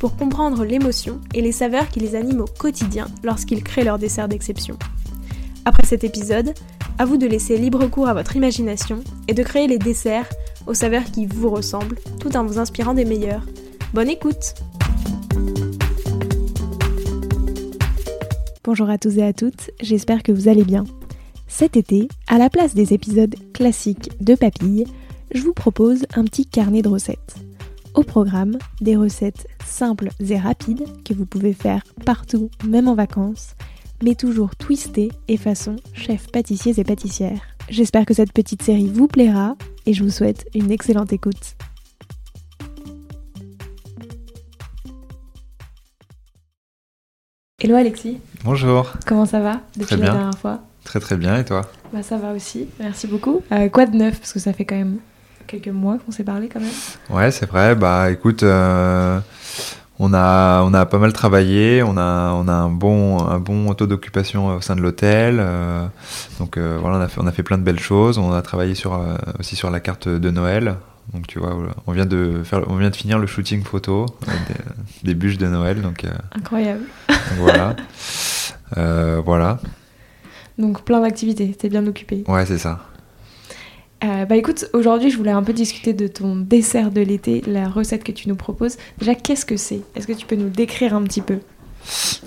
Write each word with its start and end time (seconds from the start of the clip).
pour 0.00 0.16
comprendre 0.16 0.64
l'émotion 0.64 1.20
et 1.34 1.42
les 1.42 1.52
saveurs 1.52 1.88
qui 1.88 2.00
les 2.00 2.16
animent 2.16 2.40
au 2.40 2.46
quotidien 2.46 3.06
lorsqu'ils 3.22 3.62
créent 3.62 3.84
leur 3.84 3.98
dessert 3.98 4.28
d'exception. 4.28 4.76
Après 5.66 5.86
cet 5.86 6.02
épisode, 6.04 6.54
à 6.98 7.04
vous 7.04 7.18
de 7.18 7.26
laisser 7.26 7.58
libre 7.58 7.86
cours 7.86 8.08
à 8.08 8.14
votre 8.14 8.34
imagination 8.34 9.04
et 9.28 9.34
de 9.34 9.42
créer 9.42 9.68
les 9.68 9.78
desserts 9.78 10.28
aux 10.66 10.74
saveurs 10.74 11.04
qui 11.04 11.26
vous 11.26 11.50
ressemblent 11.50 11.98
tout 12.18 12.34
en 12.36 12.44
vous 12.44 12.58
inspirant 12.58 12.94
des 12.94 13.04
meilleurs. 13.04 13.44
Bonne 13.92 14.08
écoute 14.08 14.54
Bonjour 18.64 18.88
à 18.88 18.96
tous 18.96 19.18
et 19.18 19.22
à 19.22 19.34
toutes, 19.34 19.70
j'espère 19.82 20.22
que 20.22 20.32
vous 20.32 20.48
allez 20.48 20.64
bien. 20.64 20.84
Cet 21.46 21.76
été, 21.76 22.08
à 22.26 22.38
la 22.38 22.48
place 22.48 22.74
des 22.74 22.94
épisodes 22.94 23.34
classiques 23.52 24.10
de 24.20 24.34
Papille, 24.34 24.86
je 25.34 25.42
vous 25.42 25.52
propose 25.52 26.06
un 26.14 26.24
petit 26.24 26.46
carnet 26.46 26.80
de 26.80 26.88
recettes. 26.88 27.49
Au 27.94 28.04
programme, 28.04 28.56
des 28.80 28.96
recettes 28.96 29.48
simples 29.64 30.10
et 30.20 30.38
rapides 30.38 30.84
que 31.04 31.12
vous 31.12 31.26
pouvez 31.26 31.52
faire 31.52 31.82
partout, 32.06 32.48
même 32.64 32.86
en 32.86 32.94
vacances, 32.94 33.56
mais 34.04 34.14
toujours 34.14 34.54
twistées 34.54 35.10
et 35.26 35.36
façon 35.36 35.74
chef 35.92 36.30
pâtissiers 36.30 36.78
et 36.78 36.84
pâtissières. 36.84 37.42
J'espère 37.68 38.06
que 38.06 38.14
cette 38.14 38.32
petite 38.32 38.62
série 38.62 38.86
vous 38.86 39.08
plaira 39.08 39.56
et 39.86 39.92
je 39.92 40.04
vous 40.04 40.10
souhaite 40.10 40.48
une 40.54 40.70
excellente 40.70 41.12
écoute. 41.12 41.56
Hello 47.60 47.74
Alexis. 47.74 48.18
Bonjour. 48.44 48.92
Comment 49.04 49.26
ça 49.26 49.40
va 49.40 49.60
depuis 49.74 49.86
très 49.86 49.96
bien. 49.96 50.06
la 50.06 50.12
dernière 50.12 50.38
fois? 50.38 50.62
Très 50.84 51.00
très 51.00 51.16
bien 51.16 51.38
et 51.38 51.44
toi? 51.44 51.70
Bah 51.92 52.02
ça 52.04 52.16
va 52.18 52.32
aussi, 52.32 52.68
merci 52.78 53.08
beaucoup. 53.08 53.42
Euh, 53.52 53.68
quoi 53.68 53.86
de 53.86 53.96
neuf? 53.96 54.18
Parce 54.18 54.32
que 54.32 54.38
ça 54.38 54.52
fait 54.52 54.64
quand 54.64 54.76
même 54.76 54.98
quelques 55.50 55.68
mois 55.68 55.98
qu'on 55.98 56.12
s'est 56.12 56.24
parlé 56.24 56.48
quand 56.48 56.60
même. 56.60 56.70
Ouais 57.10 57.30
c'est 57.30 57.46
vrai, 57.46 57.74
bah 57.74 58.10
écoute, 58.10 58.42
euh, 58.44 59.18
on, 59.98 60.14
a, 60.14 60.62
on 60.62 60.72
a 60.72 60.86
pas 60.86 60.98
mal 60.98 61.12
travaillé, 61.12 61.82
on 61.82 61.96
a, 61.96 62.32
on 62.34 62.46
a 62.46 62.52
un, 62.52 62.70
bon, 62.70 63.18
un 63.18 63.40
bon 63.40 63.74
taux 63.74 63.86
d'occupation 63.86 64.56
au 64.56 64.60
sein 64.60 64.76
de 64.76 64.80
l'hôtel, 64.80 65.38
euh, 65.40 65.86
donc 66.38 66.56
voilà 66.58 66.98
on 66.98 67.00
a, 67.00 67.08
fait, 67.08 67.20
on 67.20 67.26
a 67.26 67.32
fait 67.32 67.42
plein 67.42 67.58
de 67.58 67.64
belles 67.64 67.80
choses, 67.80 68.18
on 68.18 68.32
a 68.32 68.42
travaillé 68.42 68.74
sur, 68.74 68.98
aussi 69.38 69.56
sur 69.56 69.70
la 69.70 69.80
carte 69.80 70.08
de 70.08 70.30
Noël, 70.30 70.76
donc 71.12 71.26
tu 71.26 71.40
vois, 71.40 71.56
on 71.86 71.92
vient 71.92 72.06
de 72.06 72.42
faire, 72.44 72.62
on 72.70 72.76
vient 72.76 72.90
de 72.90 72.96
finir 72.96 73.18
le 73.18 73.26
shooting 73.26 73.64
photo 73.64 74.06
des, 74.22 75.08
des, 75.08 75.14
bûches 75.14 75.38
de 75.38 75.48
Noël, 75.48 75.82
donc 75.82 76.06
incroyable. 76.32 76.84
voilà, 77.38 77.74
voilà. 79.24 79.58
Donc 80.58 80.84
plein 80.84 81.00
d'activités, 81.00 81.52
t'es 81.54 81.70
bien 81.70 81.86
occupé. 81.86 82.22
Ouais, 82.28 82.44
c'est 82.44 82.58
ça. 82.58 82.80
Euh, 84.02 84.24
bah 84.24 84.36
écoute, 84.36 84.64
aujourd'hui 84.72 85.10
je 85.10 85.18
voulais 85.18 85.30
un 85.30 85.42
peu 85.42 85.52
discuter 85.52 85.92
de 85.92 86.06
ton 86.06 86.34
dessert 86.36 86.90
de 86.90 87.02
l'été, 87.02 87.42
la 87.46 87.68
recette 87.68 88.02
que 88.02 88.12
tu 88.12 88.30
nous 88.30 88.36
proposes. 88.36 88.78
Déjà, 88.98 89.14
qu'est-ce 89.14 89.44
que 89.44 89.58
c'est? 89.58 89.82
Est-ce 89.94 90.06
que 90.06 90.14
tu 90.14 90.24
peux 90.24 90.36
nous 90.36 90.48
décrire 90.48 90.94
un 90.94 91.02
petit 91.02 91.20
peu? 91.20 91.38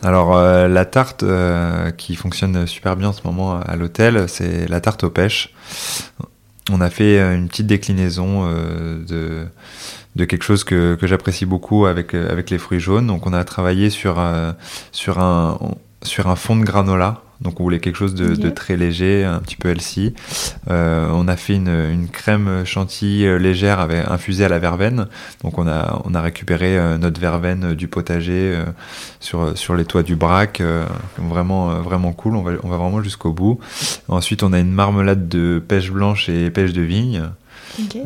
Alors 0.04 0.38
euh, 0.38 0.68
la 0.68 0.86
tarte 0.86 1.24
euh, 1.24 1.90
qui 1.92 2.16
fonctionne 2.16 2.68
super 2.68 2.96
bien 2.96 3.10
en 3.10 3.14
ce 3.14 3.22
moment 3.26 3.60
à 3.60 3.76
l'hôtel, 3.76 4.26
c'est 4.28 4.68
la 4.68 4.82
tarte 4.82 5.04
aux 5.04 5.10
pêches. 5.10 5.52
On 6.72 6.80
a 6.80 6.92
fait 6.92 7.20
une 7.20 7.48
petite 7.48 7.68
déclinaison 7.68 8.48
de, 8.48 9.46
de 10.16 10.26
quelque 10.26 10.44
chose 10.44 10.64
que, 10.64 10.96
que 10.96 11.08
j'apprécie 11.08 11.46
beaucoup 11.46 11.88
avec, 11.88 12.14
avec 12.14 12.52
les 12.52 12.60
fruits 12.60 12.80
jaunes. 12.80 13.08
Donc 13.08 13.26
on 13.26 13.34
a 13.34 13.44
travaillé 13.44 13.90
sur, 13.90 14.24
sur, 14.92 15.20
un, 15.20 15.60
sur 16.04 16.28
un 16.28 16.36
fond 16.36 16.56
de 16.56 16.64
granola 16.64 17.23
donc 17.44 17.60
on 17.60 17.64
voulait 17.64 17.80
quelque 17.80 17.98
chose 17.98 18.16
de, 18.16 18.50
très 18.50 18.78
léger, 18.78 19.26
un 19.26 19.40
petit 19.40 19.58
peu 19.58 19.70
healthy. 19.70 20.14
Euh, 20.70 21.10
on 21.12 21.28
a 21.28 21.36
fait 21.36 21.56
une, 21.56 22.08
crème 22.12 22.64
chantilly 22.66 23.26
euh, 23.26 23.38
légère 23.38 23.80
avec, 23.80 24.08
infusée 24.08 24.46
à 24.46 24.50
la 24.50 24.60
verveine. 24.60 25.08
Donc 25.44 25.58
on 25.58 25.68
a, 25.68 26.02
on 26.06 26.16
a 26.16 26.22
récupéré 26.22 26.78
euh, 26.78 26.98
notre 26.98 27.20
verveine 27.20 27.74
du 27.74 27.88
potager 27.88 28.58
sur, 29.20 29.58
sur 29.58 29.76
les 29.76 29.86
toits 29.86 30.04
du 30.04 30.16
brac. 30.16 30.62
vraiment, 31.18 31.82
vraiment 31.82 32.14
cool, 32.14 32.36
on 32.36 32.42
va, 32.42 32.54
on 32.64 32.70
va 32.70 32.78
vraiment 32.78 33.02
jusqu'au 33.04 33.34
bout. 33.34 33.60
Ensuite 34.08 34.44
on 34.44 34.54
a 34.54 34.60
une 34.60 34.72
marmelade 34.72 35.28
de 35.28 35.62
pêche 35.66 35.92
blanche 35.92 36.30
et 36.30 36.50
pêche 36.50 36.74
de 36.74 36.82
vigne, 36.82 37.24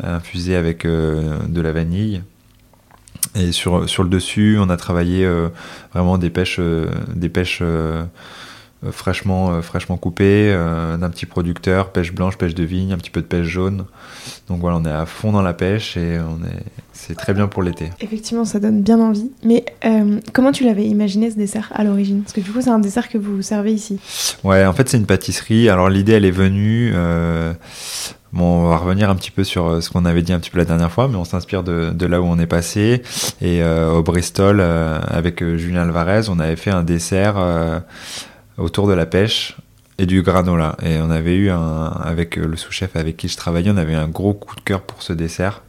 infusée 0.02 0.56
avec 0.56 0.84
de 0.84 1.60
la 1.60 1.72
vanille. 1.72 2.22
Et 3.34 3.52
sur, 3.52 3.88
sur 3.88 4.02
le 4.02 4.08
dessus, 4.08 4.58
on 4.58 4.70
a 4.70 4.76
travaillé 4.76 5.28
vraiment 5.92 6.18
des 6.18 6.30
pêches, 6.30 6.60
des 7.14 7.28
pêches 7.28 7.60
euh, 7.62 8.04
fraîchement, 8.92 9.50
euh, 9.50 9.60
fraîchement 9.60 9.96
coupé, 9.96 10.52
euh, 10.52 10.96
d'un 10.96 11.10
petit 11.10 11.26
producteur, 11.26 11.90
pêche 11.90 12.12
blanche, 12.12 12.36
pêche 12.36 12.54
de 12.54 12.62
vigne, 12.62 12.92
un 12.92 12.96
petit 12.96 13.10
peu 13.10 13.20
de 13.20 13.26
pêche 13.26 13.46
jaune. 13.46 13.84
Donc 14.48 14.60
voilà, 14.60 14.76
on 14.76 14.84
est 14.84 14.92
à 14.92 15.04
fond 15.04 15.32
dans 15.32 15.42
la 15.42 15.52
pêche 15.52 15.96
et 15.96 16.18
on 16.20 16.44
est, 16.46 16.62
c'est 16.92 17.16
très 17.16 17.34
bien 17.34 17.48
pour 17.48 17.62
l'été. 17.62 17.90
Effectivement, 18.00 18.44
ça 18.44 18.60
donne 18.60 18.82
bien 18.82 19.00
envie. 19.00 19.30
Mais 19.44 19.64
comment 20.32 20.52
tu 20.52 20.64
l'avais 20.64 20.84
imaginé 20.84 21.30
ce 21.30 21.36
dessert 21.36 21.70
à 21.74 21.84
l'origine? 21.84 22.22
Parce 22.22 22.32
que 22.32 22.40
du 22.40 22.50
coup, 22.50 22.60
c'est 22.60 22.70
un 22.70 22.78
dessert 22.78 23.08
que 23.08 23.18
vous 23.18 23.42
servez 23.42 23.72
ici. 23.72 23.98
Ouais, 24.44 24.64
en 24.64 24.72
fait, 24.72 24.88
c'est 24.88 24.96
une 24.96 25.06
pâtisserie. 25.06 25.68
Alors 25.68 25.88
l'idée, 25.90 26.12
elle 26.12 26.24
est 26.24 26.30
venue. 26.30 26.92
Bon, 28.32 28.44
on 28.44 28.68
va 28.68 28.76
revenir 28.76 29.08
un 29.08 29.16
petit 29.16 29.30
peu 29.30 29.42
sur 29.42 29.82
ce 29.82 29.88
qu'on 29.88 30.04
avait 30.04 30.20
dit 30.22 30.34
un 30.34 30.38
petit 30.38 30.50
peu 30.50 30.58
la 30.58 30.66
dernière 30.66 30.92
fois, 30.92 31.08
mais 31.08 31.16
on 31.16 31.24
s'inspire 31.24 31.62
de, 31.62 31.90
de, 31.94 32.06
là 32.06 32.20
où 32.20 32.26
on 32.26 32.38
est 32.38 32.46
passé. 32.46 33.02
Et 33.40 33.62
au 33.64 34.02
Bristol, 34.02 34.60
avec 34.60 35.42
Julien 35.56 35.82
Alvarez, 35.82 36.28
on 36.28 36.38
avait 36.38 36.56
fait 36.56 36.70
un 36.70 36.82
dessert 36.82 37.36
autour 38.58 38.88
de 38.88 38.92
la 38.92 39.06
pêche 39.06 39.56
et 39.98 40.06
du 40.06 40.22
granola. 40.22 40.76
Et 40.82 40.98
on 40.98 41.10
avait 41.10 41.34
eu 41.34 41.50
un, 41.50 41.86
avec 41.86 42.36
le 42.36 42.56
sous-chef 42.56 42.94
avec 42.94 43.16
qui 43.16 43.28
je 43.28 43.36
travaillais, 43.36 43.70
on 43.70 43.76
avait 43.76 43.94
un 43.94 44.06
gros 44.06 44.32
coup 44.32 44.54
de 44.54 44.60
cœur 44.60 44.82
pour 44.82 45.02
ce 45.02 45.12
dessert. 45.12 45.62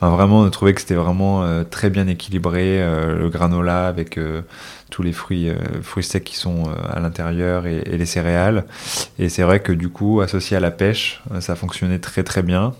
vraiment, 0.00 0.40
on 0.40 0.50
trouvait 0.50 0.74
que 0.74 0.80
c'était 0.80 0.94
vraiment 0.94 1.42
euh, 1.42 1.64
très 1.64 1.88
bien 1.88 2.06
équilibré, 2.06 2.82
euh, 2.82 3.18
le 3.18 3.28
granola 3.30 3.88
avec 3.88 4.18
euh, 4.18 4.42
tous 4.90 5.02
les 5.02 5.12
fruits, 5.12 5.50
fruits 5.82 6.04
secs 6.04 6.22
qui 6.22 6.36
sont 6.36 6.64
à 6.90 7.00
l'intérieur 7.00 7.66
et, 7.66 7.82
les 7.82 8.06
céréales. 8.06 8.66
Et 9.18 9.30
c'est 9.30 9.42
vrai 9.42 9.60
que 9.60 9.72
du 9.72 9.88
coup, 9.88 10.20
associé 10.20 10.56
à 10.58 10.60
la 10.60 10.70
pêche, 10.70 11.22
ça 11.40 11.56
fonctionnait 11.56 11.98
très 11.98 12.22
très 12.22 12.42
bien. 12.42 12.74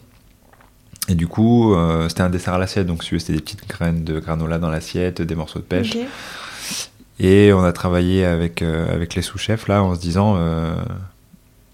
Et 1.09 1.15
du 1.15 1.27
coup, 1.27 1.75
c'était 2.09 2.21
un 2.21 2.29
dessert 2.29 2.53
à 2.53 2.59
l'assiette, 2.59 2.87
donc 2.87 3.03
c'était 3.03 3.33
des 3.33 3.41
petites 3.41 3.67
graines 3.67 4.05
de 4.05 4.21
granola 4.21 4.59
dans 4.59 4.69
l'assiette, 4.69 5.23
des 5.23 5.35
morceaux 5.35 5.59
de 5.59 5.65
pêche. 5.65 5.97
Et 7.21 7.53
on 7.53 7.63
a 7.63 7.73
travaillé 7.73 8.25
avec, 8.25 8.63
euh, 8.63 8.93
avec 8.93 9.15
les 9.15 9.23
sous-chefs 9.23 9.69
là 9.69 9.83
en 9.83 9.95
se 9.95 10.01
disant, 10.01 10.35
euh, 10.37 10.75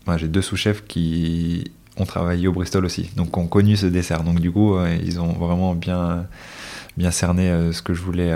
moi 0.07 0.17
j'ai 0.17 0.29
deux 0.29 0.43
sous-chefs 0.43 0.85
qui 0.87 1.71
ont 1.97 2.05
travaillé 2.05 2.49
au 2.49 2.53
Bristol 2.53 2.85
aussi, 2.85 3.11
donc 3.17 3.37
ont 3.37 3.47
connu 3.47 3.77
ce 3.77 3.87
dessert. 3.87 4.25
Donc 4.25 4.41
du 4.41 4.51
coup, 4.51 4.77
euh, 4.77 4.97
ils 5.03 5.21
ont 5.21 5.33
vraiment 5.33 5.75
bien 5.75 6.27
bien 6.97 7.13
cerné 7.13 7.73
ce 7.73 7.81
que 7.81 7.95
je 7.95 8.03
voulais 8.03 8.35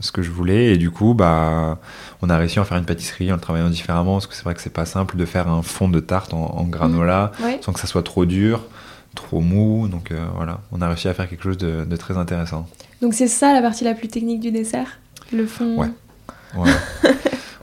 ce 0.00 0.12
que 0.12 0.20
je 0.20 0.30
voulais. 0.30 0.74
Et 0.74 0.76
du 0.76 0.90
coup 0.90 1.14
bah 1.14 1.78
on 2.20 2.28
a 2.28 2.36
réussi 2.36 2.58
à 2.58 2.62
en 2.62 2.64
faire 2.66 2.76
une 2.76 2.84
pâtisserie 2.84 3.32
en 3.32 3.36
le 3.36 3.40
travaillant 3.40 3.70
différemment 3.70 4.16
parce 4.16 4.26
que 4.26 4.34
c'est 4.34 4.44
vrai 4.44 4.54
que 4.54 4.60
c'est 4.60 4.68
pas 4.68 4.84
simple 4.84 5.16
de 5.16 5.24
faire 5.24 5.48
un 5.48 5.62
fond 5.62 5.88
de 5.88 5.98
tarte 5.98 6.34
en, 6.34 6.64
granola 6.64 7.32
mmh. 7.40 7.44
sans 7.62 7.72
que 7.72 7.80
ça 7.80 7.86
soit 7.86 8.02
trop 8.02 8.26
dur 8.26 8.64
trop 9.14 9.40
mou. 9.40 9.88
Donc 9.88 10.12
voilà 10.36 10.60
on 10.72 10.82
a 10.82 10.88
réussi 10.88 11.08
à 11.08 11.14
faire 11.14 11.26
quelque 11.26 11.42
chose 11.42 11.56
de, 11.56 11.86
de 11.86 11.96
très 11.96 12.18
intéressant. 12.18 12.68
Donc 13.00 13.14
c'est 13.14 13.28
ça 13.28 13.54
la 13.54 13.62
partie 13.62 13.84
la 13.84 13.94
plus 13.94 14.08
technique 14.08 14.40
du 14.40 14.50
dessert? 14.50 14.98
Le 15.32 15.46
fond? 15.46 15.78
Ouais 15.78 15.88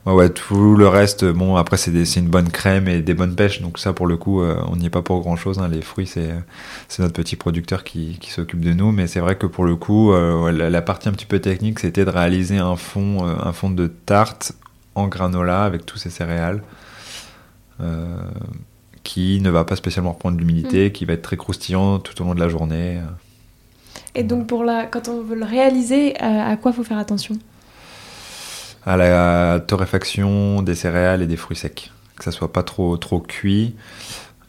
Ouais. 0.06 0.14
ouais, 0.14 0.30
tout 0.30 0.76
le 0.76 0.88
reste, 0.88 1.26
bon, 1.26 1.56
après, 1.56 1.78
c'est 1.78 1.92
une 2.16 2.28
bonne 2.28 2.50
crème 2.50 2.88
et 2.88 3.02
des 3.02 3.14
bonnes 3.14 3.36
pêches, 3.36 3.62
donc 3.62 3.78
ça, 3.78 3.94
pour 3.94 4.08
le 4.08 4.18
coup, 4.18 4.42
euh, 4.42 4.60
on 4.68 4.76
n'y 4.76 4.88
est 4.88 4.90
pas 4.90 5.02
pour 5.02 5.22
grand 5.22 5.36
chose. 5.36 5.60
Hein. 5.60 5.68
Les 5.68 5.82
fruits, 5.82 6.08
c'est 6.08 6.34
notre 7.00 7.14
petit 7.14 7.36
producteur 7.36 7.84
qui, 7.84 8.18
qui 8.20 8.32
s'occupe 8.32 8.62
de 8.62 8.74
nous, 8.74 8.92
mais 8.92 9.08
c'est 9.08 9.20
vrai 9.20 9.36
que 9.36 9.46
pour 9.46 9.66
le 9.66 9.76
coup, 9.76 10.12
euh, 10.12 10.52
la, 10.52 10.82
partie 10.82 11.10
un 11.10 11.12
petit 11.12 11.26
peu 11.26 11.40
technique, 11.40 11.80
c'était 11.80 12.06
de 12.06 12.10
réaliser 12.10 12.58
un 12.58 12.76
fond, 12.76 13.28
euh, 13.28 13.36
un 13.42 13.54
fond 13.54 13.70
de 13.70 13.88
tarte 13.88 14.54
en 14.96 15.08
granola 15.08 15.64
avec 15.64 15.86
tous 15.86 15.98
ces 15.98 16.10
céréales. 16.10 16.64
qui 19.04 19.40
ne 19.42 19.50
va 19.50 19.64
pas 19.64 19.76
spécialement 19.76 20.12
reprendre 20.12 20.38
l'humidité, 20.38 20.90
mm. 20.90 20.92
qui 20.92 21.06
va 21.06 21.14
être 21.14 21.22
très 21.22 21.38
croustillant 21.38 22.00
tout 22.00 22.22
au 22.22 22.26
long 22.26 22.36
de 22.36 22.40
la 22.40 22.50
journée. 22.50 23.00
Et 24.16 24.24
donc 24.24 24.48
pour 24.48 24.64
la, 24.64 24.86
quand 24.86 25.08
on 25.08 25.22
veut 25.22 25.36
le 25.36 25.46
réaliser, 25.46 26.16
à 26.20 26.56
quoi 26.58 26.74
faut 26.74 26.84
faire 26.84 26.98
attention? 26.98 27.38
À 28.90 28.98
la 28.98 29.60
torréfaction 29.60 30.62
des 30.64 30.76
céréales 30.76 31.22
et 31.22 31.28
des 31.28 31.38
fruits 31.38 31.58
secs. 31.58 31.92
Que 32.18 32.24
ça 32.24 32.32
soit 32.32 32.52
pas 32.52 32.64
trop, 32.64 32.98
trop 32.98 33.20
cuit 33.22 33.76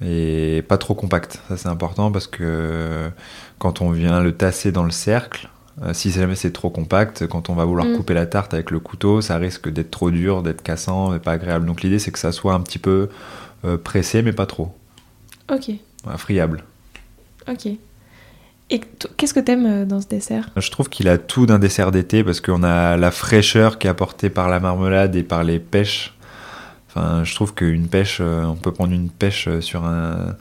et 0.04 0.64
pas 0.68 0.78
trop 0.78 0.94
compact. 0.94 1.40
Ça, 1.48 1.56
c'est 1.56 1.68
important 1.68 2.10
parce 2.10 2.26
que 2.26 3.10
quand 3.58 3.82
on 3.82 3.90
vient 3.90 4.20
le 4.22 4.32
tasser 4.32 4.72
dans 4.72 4.84
le 4.84 4.90
cercle, 4.92 5.48
Euh, 5.82 5.94
si 5.94 6.10
jamais 6.10 6.34
c'est 6.36 6.52
trop 6.52 6.68
compact, 6.68 7.26
quand 7.28 7.48
on 7.48 7.54
va 7.54 7.64
vouloir 7.64 7.86
Mm. 7.86 7.96
couper 7.96 8.12
la 8.12 8.26
tarte 8.26 8.52
avec 8.52 8.70
le 8.70 8.80
couteau, 8.80 9.22
ça 9.22 9.36
risque 9.38 9.70
d'être 9.70 9.90
trop 9.90 10.10
dur, 10.10 10.42
d'être 10.42 10.62
cassant 10.62 11.14
et 11.14 11.20
pas 11.20 11.32
agréable. 11.32 11.64
Donc 11.64 11.80
l'idée 11.82 11.98
c'est 11.98 12.10
que 12.12 12.18
ça 12.18 12.32
soit 12.32 12.52
un 12.54 12.60
petit 12.60 12.78
peu 12.80 13.08
euh, 13.64 13.78
pressé, 13.78 14.20
mais 14.20 14.32
pas 14.34 14.44
trop. 14.46 14.74
Ok, 15.50 15.70
friable. 16.18 16.64
ok. 17.48 17.68
Et 18.72 18.80
qu'est-ce 19.16 19.34
que 19.34 19.40
t'aimes 19.40 19.66
euh, 19.66 19.84
dans 19.84 20.00
ce 20.00 20.06
dessert? 20.08 20.48
Je 20.56 20.70
trouve 20.70 20.88
qu'il 20.88 21.08
a 21.08 21.18
tout 21.18 21.46
d'un 21.46 21.58
dessert 21.58 21.90
d'été 21.90 22.22
parce 22.22 22.40
qu'on 22.40 22.62
a 22.62 22.96
la 22.96 23.10
fraîcheur 23.10 23.78
qui 23.78 23.86
est 23.88 23.90
apportée 23.90 24.30
par 24.30 24.48
la 24.48 24.60
marmelade 24.60 25.16
et 25.16 25.24
par 25.24 25.42
les 25.42 25.58
pêches. 25.58 26.14
Enfin, 26.88 27.22
je 27.24 27.34
trouve 27.34 27.54
qu'une 27.54 27.88
pêche, 27.88 28.18
euh, 28.20 28.44
on 28.44 28.54
peut 28.56 28.72
prendre 28.72 28.92
une 28.92 29.10
pêche 29.10 29.48
euh, 29.48 29.60
sur 29.60 29.84
un 29.84 30.36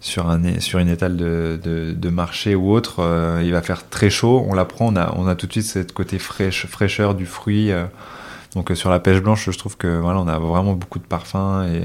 sur 0.00 0.28
un 0.28 0.58
sur 0.58 0.80
une 0.80 0.88
étale 0.88 1.16
de, 1.16 1.60
de, 1.62 1.92
de 1.92 2.08
marché 2.08 2.56
ou 2.56 2.72
autre, 2.72 2.96
euh, 3.00 3.40
il 3.44 3.52
va 3.52 3.62
faire 3.62 3.88
très 3.88 4.10
chaud. 4.10 4.44
On 4.48 4.54
la 4.54 4.64
prend, 4.64 4.92
on 4.92 4.96
a 4.96 5.14
on 5.16 5.26
a 5.28 5.34
tout 5.36 5.46
de 5.46 5.52
suite 5.52 5.64
cette 5.66 5.92
côté 5.92 6.18
fraîche, 6.18 6.66
fraîcheur 6.66 7.14
du 7.14 7.24
fruit. 7.26 7.70
euh. 7.70 7.84
donc 8.56 8.70
euh, 8.70 8.74
sur 8.74 8.90
la 8.90 8.98
pêche 9.00 9.20
blanche, 9.20 9.48
je 9.50 9.56
trouve 9.58 9.76
que 9.76 9.98
voilà, 10.00 10.20
on 10.20 10.26
a 10.28 10.38
vraiment 10.38 10.74
beaucoup 10.74 10.98
de 10.98 11.04
parfum 11.04 11.66
et 11.66 11.82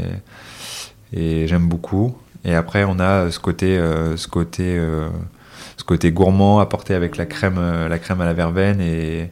et 1.13 1.47
j'aime 1.47 1.67
beaucoup. 1.67 2.17
Et 2.43 2.53
après, 2.55 2.83
on 2.85 2.99
a 2.99 3.29
ce 3.31 3.39
côté 3.39 3.77
euh, 3.77 4.17
ce 4.17 4.27
côté 4.27 4.77
euh, 4.77 5.09
ce 5.77 5.83
côté 5.83 6.11
gourmand 6.11 6.59
apporté 6.59 6.93
avec 6.93 7.17
la 7.17 7.25
crème, 7.25 7.57
euh, 7.57 7.87
la 7.87 7.99
crème 7.99 8.19
à 8.21 8.25
la 8.25 8.33
verveine 8.33 8.81
et, 8.81 9.29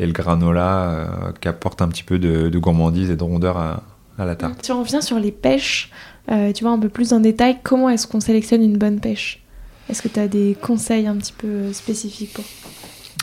le 0.00 0.12
granola 0.12 0.82
euh, 0.82 1.06
qui 1.40 1.46
apporte 1.48 1.80
un 1.80 1.88
petit 1.88 2.02
peu 2.02 2.18
de, 2.18 2.58
gourmandise 2.58 3.10
et 3.10 3.16
de 3.16 3.22
rondeur 3.22 3.56
à, 3.56 3.82
la 4.18 4.34
tarte. 4.34 4.64
Si 4.64 4.72
on 4.72 4.80
revient 4.80 5.02
sur 5.02 5.18
les 5.18 5.32
pêches, 5.32 5.90
euh, 6.30 6.52
tu 6.52 6.64
vois 6.64 6.72
un 6.72 6.78
peu 6.78 6.88
plus 6.88 7.12
en 7.12 7.20
détail, 7.20 7.58
comment 7.62 7.88
est-ce 7.88 8.06
qu'on 8.06 8.20
sélectionne 8.20 8.62
une 8.62 8.76
bonne 8.76 9.00
pêche? 9.00 9.42
Est-ce 9.88 10.02
que 10.02 10.08
tu 10.08 10.18
as 10.18 10.28
des 10.28 10.56
conseils 10.60 11.06
un 11.06 11.16
petit 11.16 11.32
peu 11.32 11.72
spécifiques 11.72 12.32
pour 12.32 12.44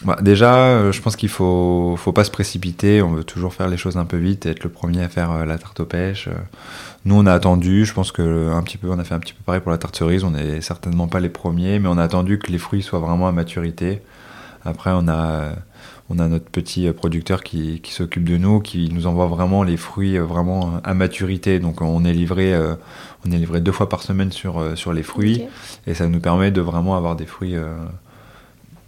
Bah, 0.04 0.18
déjà, 0.20 0.56
euh, 0.56 0.92
je 0.92 1.00
pense 1.00 1.16
qu'il 1.16 1.30
faut, 1.30 1.96
faut 1.96 2.12
pas 2.12 2.24
se 2.24 2.32
précipiter. 2.32 3.04
On 3.04 3.12
veut 3.12 3.24
toujours 3.24 3.54
faire 3.54 3.68
les 3.68 3.78
choses 3.78 3.98
un 3.98 4.06
peu 4.06 4.18
vite 4.18 4.46
et 4.48 4.50
être 4.50 4.64
le 4.64 4.70
premier 4.70 5.04
à 5.04 5.10
faire 5.10 5.32
euh, 5.32 5.46
la 5.46 5.60
tarte 5.60 5.80
aux 5.80 5.86
pêches. 5.86 6.28
Euh, 6.28 6.34
Nous, 7.06 7.16
on 7.16 7.26
a 7.28 7.34
attendu. 7.34 7.86
Je 7.86 7.94
pense 7.94 8.12
que 8.12 8.52
un 8.52 8.64
petit 8.64 8.78
peu, 8.78 8.90
on 8.90 8.98
a 8.98 9.04
fait 9.04 9.14
un 9.14 9.20
petit 9.20 9.34
peu 9.34 9.44
pareil 9.46 9.62
pour 9.62 9.72
la 9.72 9.78
tarte 9.78 9.96
cerise. 9.96 10.24
On 10.24 10.32
n'est 10.32 10.62
certainement 10.62 11.08
pas 11.08 11.20
les 11.20 11.30
premiers, 11.30 11.78
mais 11.78 11.88
on 11.88 12.00
a 12.00 12.04
attendu 12.04 12.40
que 12.40 12.52
les 12.52 12.58
fruits 12.58 12.82
soient 12.82 13.00
vraiment 13.00 13.28
à 13.28 13.32
maturité. 13.32 14.02
Après, 14.66 14.90
on 14.94 15.08
a, 15.08 15.52
on 16.10 16.18
a 16.18 16.28
notre 16.28 16.46
petit 16.50 16.92
producteur 16.92 17.44
qui, 17.44 17.80
qui 17.82 17.94
s'occupe 17.94 18.24
de 18.28 18.38
nous, 18.38 18.60
qui 18.60 18.90
nous 18.92 19.06
envoie 19.06 19.28
vraiment 19.28 19.62
les 19.64 19.78
fruits 19.78 20.18
vraiment 20.18 20.80
à 20.84 20.96
maturité. 20.96 21.60
Donc, 21.60 21.82
on 21.82 22.06
est 22.06 22.14
livré, 22.14 22.56
euh, 22.56 22.74
on 23.26 23.32
est 23.32 23.38
livré 23.38 23.62
deux 23.62 23.72
fois 23.72 23.88
par 23.88 24.02
semaine 24.02 24.32
sur, 24.32 24.76
sur 24.76 24.94
les 24.94 25.04
fruits. 25.04 25.44
Et 25.86 25.94
ça 25.94 26.08
nous 26.08 26.20
permet 26.20 26.50
de 26.50 26.62
vraiment 26.62 26.96
avoir 26.96 27.16
des 27.16 27.28
fruits, 27.28 27.56
euh, 27.56 27.76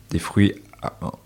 des 0.10 0.20
fruits 0.20 0.56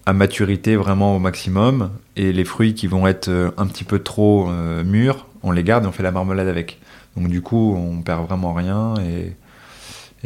à, 0.05 0.13
maturité 0.13 0.75
vraiment 0.75 1.15
au 1.15 1.19
maximum. 1.19 1.91
Et 2.15 2.31
les 2.31 2.45
fruits 2.45 2.73
qui 2.73 2.87
vont 2.87 3.07
être 3.07 3.27
euh, 3.27 3.51
un 3.57 3.67
petit 3.67 3.83
peu 3.83 3.99
trop 3.99 4.49
euh, 4.49 4.83
mûrs, 4.83 5.27
on 5.43 5.51
les 5.51 5.63
garde 5.63 5.85
et 5.85 5.87
on 5.87 5.91
fait 5.91 6.03
la 6.03 6.11
marmelade 6.11 6.47
avec. 6.47 6.79
Donc 7.15 7.29
du 7.29 7.41
coup, 7.41 7.75
on 7.75 8.01
perd 8.01 8.25
vraiment 8.27 8.53
rien 8.53 8.95
et, 8.97 9.33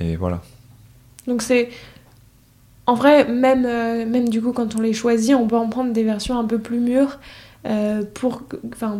et 0.01 0.15
voilà. 0.15 0.41
Donc 1.27 1.41
c'est... 1.41 1.69
En 2.87 2.95
vrai, 2.95 3.25
même, 3.25 3.65
euh, 3.65 4.05
même 4.05 4.27
du 4.27 4.41
coup, 4.41 4.51
quand 4.51 4.75
on 4.75 4.81
les 4.81 4.91
choisit, 4.91 5.35
on 5.35 5.47
peut 5.47 5.55
en 5.55 5.69
prendre 5.69 5.93
des 5.93 6.03
versions 6.03 6.37
un 6.37 6.43
peu 6.43 6.59
plus 6.59 6.79
mûres 6.79 7.19
euh, 7.65 8.01
pour, 8.13 8.43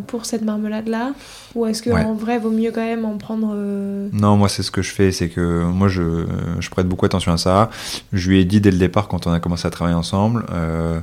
pour 0.08 0.25
cette 0.25 0.44
marmelade-là 0.44 1.13
Ou 1.56 1.66
est-ce 1.66 1.81
qu'en 1.84 1.92
Ouais. 1.96 2.04
en 2.06 2.13
vrai, 2.13 2.38
vaut 2.38 2.52
mieux 2.52 2.72
quand 2.72 2.86
même 2.86 3.06
en 3.06 3.18
prendre... 3.18 3.52
euh, 3.56 4.08
Non, 4.13 4.38
moi 4.38 4.50
c'est 4.50 4.63
ce 4.63 4.72
que 4.72 4.81
je 4.81 4.92
fais, 4.92 5.12
c'est 5.12 5.30
que 5.30 5.63
moi 5.66 5.88
je, 5.88 6.25
je 6.60 6.69
prête 6.69 6.88
beaucoup 6.88 7.06
attention 7.06 7.31
à 7.34 7.38
ça. 7.38 7.69
Je 8.13 8.30
lui 8.30 8.40
ai 8.40 8.46
dit 8.46 8.62
dès 8.62 8.72
le 8.72 8.78
départ 8.78 9.08
quand 9.08 9.25
on 9.28 9.31
a 9.34 9.40
commencé 9.40 9.68
à 9.68 9.72
travailler 9.72 9.98
ensemble, 9.98 10.46
euh, 10.52 11.00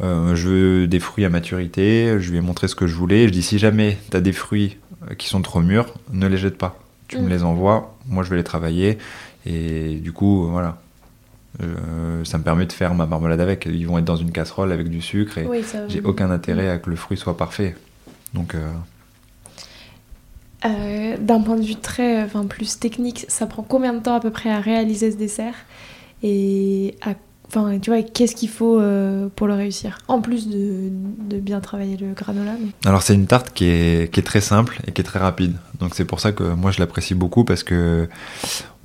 je 0.00 0.48
veux 0.48 0.86
des 0.86 1.00
fruits 1.00 1.24
à 1.24 1.30
maturité, 1.30 2.16
je 2.18 2.30
lui 2.30 2.38
ai 2.38 2.40
montré 2.42 2.68
ce 2.68 2.74
que 2.74 2.86
je 2.86 2.94
voulais. 2.94 3.26
Je 3.28 3.32
dis 3.32 3.42
si 3.42 3.58
jamais 3.58 3.98
tu 4.10 4.16
as 4.16 4.20
des 4.20 4.32
fruits 4.32 4.76
qui 5.18 5.28
sont 5.28 5.40
trop 5.42 5.60
mûrs, 5.60 5.86
ne 6.12 6.26
les 6.26 6.36
jette 6.36 6.58
pas. 6.58 6.78
Tu 7.08 7.18
Mm. 7.18 7.22
me 7.24 7.28
les 7.28 7.42
envoies, 7.44 7.94
moi 8.08 8.22
je 8.24 8.30
vais 8.30 8.36
les 8.36 8.44
travailler. 8.44 8.98
Et 9.46 9.94
du 10.02 10.12
coup, 10.12 10.48
voilà. 10.50 10.78
Euh, 11.62 12.24
ça 12.24 12.36
me 12.38 12.42
permet 12.42 12.66
de 12.66 12.72
faire 12.72 12.94
ma 12.94 13.06
marmelade 13.06 13.40
avec. 13.40 13.66
Ils 13.66 13.86
vont 13.86 13.98
être 13.98 14.04
dans 14.04 14.16
une 14.16 14.30
casserole 14.32 14.72
avec 14.72 14.88
du 14.88 15.00
sucre 15.00 15.38
et 15.38 15.46
Oui, 15.46 15.62
j'ai 15.88 16.00
aucun 16.02 16.30
intérêt 16.30 16.68
à 16.68 16.78
que 16.78 16.90
le 16.90 16.96
fruit 16.96 17.16
soit 17.16 17.36
parfait. 17.36 17.74
Donc 18.34 18.54
euh, 18.54 18.70
Euh, 20.64 21.16
D'un 21.18 21.40
point 21.40 21.56
de 21.56 21.62
vue 21.64 21.76
très, 21.76 22.22
enfin, 22.22 22.44
plus 22.46 22.78
technique, 22.78 23.24
ça 23.28 23.46
prend 23.46 23.62
combien 23.62 23.92
de 23.92 24.00
temps 24.00 24.14
à 24.16 24.20
peu 24.20 24.30
près 24.30 24.50
à 24.50 24.60
réaliser 24.60 25.10
ce 25.12 25.16
dessert? 25.16 25.54
Et 26.22 26.96
à- 27.02 27.14
enfin, 27.48 27.78
tu 27.78 27.90
vois, 27.90 28.02
qu'est-ce 28.02 28.34
qu'il 28.34 28.48
faut 28.48 28.80
euh, 28.80 29.28
pour 29.34 29.46
le 29.46 29.54
réussir? 29.54 29.98
En 30.08 30.20
plus 30.20 30.48
de, 30.48 30.90
bien 31.38 31.60
travailler 31.60 31.96
le 31.96 32.12
granola. 32.12 32.52
Alors 32.84 33.02
c'est 33.02 33.14
une 33.14 33.26
tarte 33.26 33.52
qui 33.52 33.66
est, 33.66 34.24
très 34.24 34.40
simple 34.40 34.80
et 34.86 34.92
qui 34.92 35.00
est 35.00 35.04
très 35.04 35.18
rapide. 35.18 35.54
Donc 35.80 35.94
c'est 35.94 36.04
pour 36.04 36.20
ça 36.20 36.32
que 36.32 36.42
moi 36.42 36.70
je 36.70 36.80
l'apprécie 36.80 37.14
beaucoup 37.14 37.44
parce 37.44 37.62
que 37.62 38.08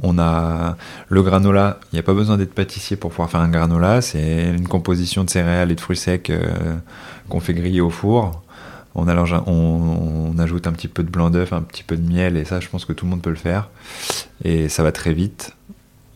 on 0.02 0.20
a 0.20 0.78
le 1.10 1.24
granola. 1.24 1.80
Il 1.92 1.96
n'y 1.96 2.00
a 2.00 2.04
pas 2.04 2.14
besoin 2.14 2.38
d'être 2.38 2.54
pâtissier 2.54 2.98
pour 2.98 3.12
pouvoir 3.12 3.30
faire 3.30 3.42
un 3.42 3.50
granola. 3.50 4.02
C'est 4.02 4.50
une 4.50 4.68
composition 4.68 5.24
de 5.24 5.30
céréales 5.30 5.72
et 5.72 5.76
de 5.76 5.82
fruits 5.82 5.98
secs 5.98 6.30
euh, 6.30 6.76
qu'on 7.30 7.40
fait 7.40 7.54
griller 7.54 7.82
au 7.82 7.90
four. 7.90 8.44
On 8.94 9.08
ajoute 10.38 10.68
un 10.68 10.74
petit 10.74 10.90
peu 10.90 11.04
de 11.04 11.10
blanc 11.10 11.30
d'œuf, 11.30 11.54
un 11.54 11.62
petit 11.62 11.84
peu 11.84 11.96
de 11.96 12.06
miel 12.06 12.36
et 12.36 12.44
ça 12.44 12.60
je 12.60 12.68
pense 12.68 12.84
que 12.84 12.92
tout 12.92 13.06
le 13.06 13.12
monde 13.12 13.22
peut 13.22 13.30
le 13.30 13.36
faire. 13.38 13.70
Et 14.44 14.70
ça 14.70 14.84
va 14.84 14.92
très 14.92 15.14
vite. 15.14 15.56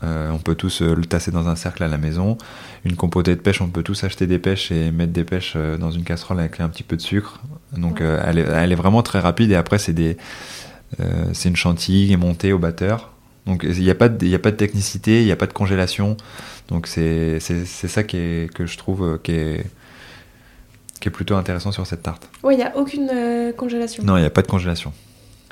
Euh, 0.04 0.30
on 0.32 0.38
peut 0.40 0.56
tous 0.56 0.82
euh, 0.82 0.94
le 0.94 1.06
tasser 1.06 1.32
dans 1.32 1.48
un 1.48 1.56
cercle 1.56 1.82
à 1.84 1.88
la 1.88 1.98
maison. 1.98 2.38
Une 2.84 2.96
compotée 2.96 3.36
de 3.36 3.40
pêche, 3.42 3.62
on 3.62 3.70
peut 3.70 3.82
tous 3.82 4.04
acheter 4.04 4.28
des 4.28 4.40
pêches 4.40 4.72
et 4.72 4.92
mettre 4.92 5.14
des 5.14 5.24
pêches 5.24 5.54
euh, 5.56 5.78
dans 5.78 5.90
une 5.92 6.04
casserole 6.04 6.40
avec 6.40 6.60
un 6.60 6.68
petit 6.70 6.84
peu 6.84 6.96
de 6.98 7.02
sucre. 7.02 7.40
Donc 7.76 8.00
Ouais. 8.00 8.06
euh, 8.06 8.24
elle, 8.26 8.38
est, 8.40 8.42
elle 8.48 8.72
est 8.72 8.76
vraiment 8.76 9.02
très 9.04 9.20
rapide 9.20 9.52
et 9.52 9.56
après 9.56 9.78
c'est 9.80 9.94
des 9.94 10.18
euh, 11.00 11.26
c'est 11.34 11.50
une 11.50 11.56
chantilly 11.56 12.08
qui 12.08 12.14
est 12.14 12.18
montée 12.18 12.52
au 12.54 12.60
batteur. 12.60 13.14
Donc 13.46 13.64
il 13.64 13.80
n'y 13.82 13.90
a, 13.90 13.96
pas 13.96 14.10
de- 14.10 14.26
y 14.26 14.36
a 14.36 14.40
pas 14.40 14.52
de 14.52 14.58
technicité, 14.58 15.22
il 15.22 15.26
n'y 15.26 15.32
a 15.32 15.36
pas 15.36 15.48
de 15.48 15.54
congélation. 15.54 16.18
Donc 16.68 16.88
c'est 16.88 17.40
ça 17.40 18.04
qui 18.04 18.18
est, 18.18 18.54
que 18.54 18.66
je 18.66 18.78
trouve 18.78 19.20
qui 19.24 19.32
est, 19.32 19.66
qui 21.00 21.08
est 21.08 21.12
plutôt 21.12 21.36
intéressant 21.36 21.72
sur 21.72 21.86
cette 21.88 22.04
tarte. 22.04 22.28
Ouais, 22.44 22.54
il 22.56 22.58
n'y 22.58 22.64
a 22.64 22.76
aucune 22.76 23.10
congélation. 23.56 24.04
Non, 24.04 24.18
il 24.18 24.22
n'y 24.22 24.26
a 24.28 24.32
pas 24.32 24.42
de 24.42 24.48
congélation. 24.48 24.92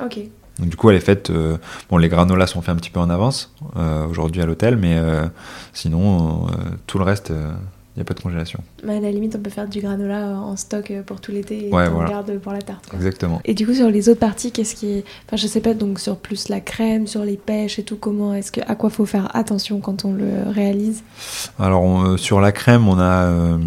Ok. 0.03 0.19
Donc 0.59 0.69
du 0.69 0.75
coup, 0.75 0.89
elle 0.89 0.97
est 0.97 0.99
faite. 0.99 1.29
euh, 1.29 1.57
bon, 1.89 1.97
les 1.97 2.09
granolas 2.09 2.47
sont 2.47 2.61
faits 2.61 2.73
un 2.73 2.77
petit 2.77 2.91
peu 2.91 2.99
en 2.99 3.09
avance 3.09 3.53
euh, 3.75 4.05
aujourd'hui 4.07 4.41
à 4.41 4.45
l'hôtel, 4.45 4.77
mais 4.77 4.95
euh, 4.97 5.25
sinon, 5.73 6.45
euh, 6.47 6.51
tout 6.87 6.97
le 6.99 7.03
reste, 7.03 7.31
euh, 7.31 7.51
il 7.95 7.99
n'y 7.99 8.01
a 8.01 8.05
pas 8.05 8.13
de 8.15 8.19
congélation. 8.21 8.59
Mais 8.83 8.97
à 8.97 8.99
la 8.99 9.11
limite, 9.11 9.35
on 9.35 9.39
peut 9.39 9.51
faire 9.51 9.67
du 9.67 9.79
granola 9.79 10.29
en 10.29 10.55
stock 10.55 10.91
pour 11.05 11.21
tout 11.21 11.31
l'été 11.31 11.67
et 11.67 11.71
Ouais, 11.71 11.87
on 11.89 11.93
voilà. 11.93 12.09
garde 12.09 12.39
pour 12.39 12.51
la 12.51 12.61
tarte. 12.61 12.87
quoi. 12.89 12.97
Exactement. 12.97 13.39
Et 13.45 13.53
du 13.53 13.67
coup, 13.67 13.73
sur 13.75 13.89
les 13.89 14.09
autres 14.09 14.19
parties, 14.19 14.51
qu'est-ce 14.51 14.73
qui 14.75 14.87
est. 14.93 15.05
Enfin, 15.27 15.37
je 15.37 15.45
sais 15.45 15.61
pas, 15.61 15.73
donc 15.75 15.99
sur 15.99 16.17
plus 16.17 16.49
la 16.49 16.59
crème, 16.59 17.05
sur 17.05 17.23
les 17.23 17.37
pêches 17.37 17.77
et 17.77 17.83
tout, 17.83 17.95
comment 17.97 18.33
est-ce 18.33 18.51
que. 18.51 18.61
À 18.67 18.73
quoi 18.75 18.89
faut 18.89 19.05
faire 19.05 19.35
attention 19.35 19.79
quand 19.79 20.05
on 20.05 20.13
le 20.13 20.27
réalise? 20.51 21.03
Alors 21.59 21.83
on- 21.83 22.03
euh, 22.13 22.17
sur 22.17 22.41
la 22.41 22.51
crème, 22.51 22.87
on 22.87 22.97
a 22.97 23.25
euh, 23.25 23.57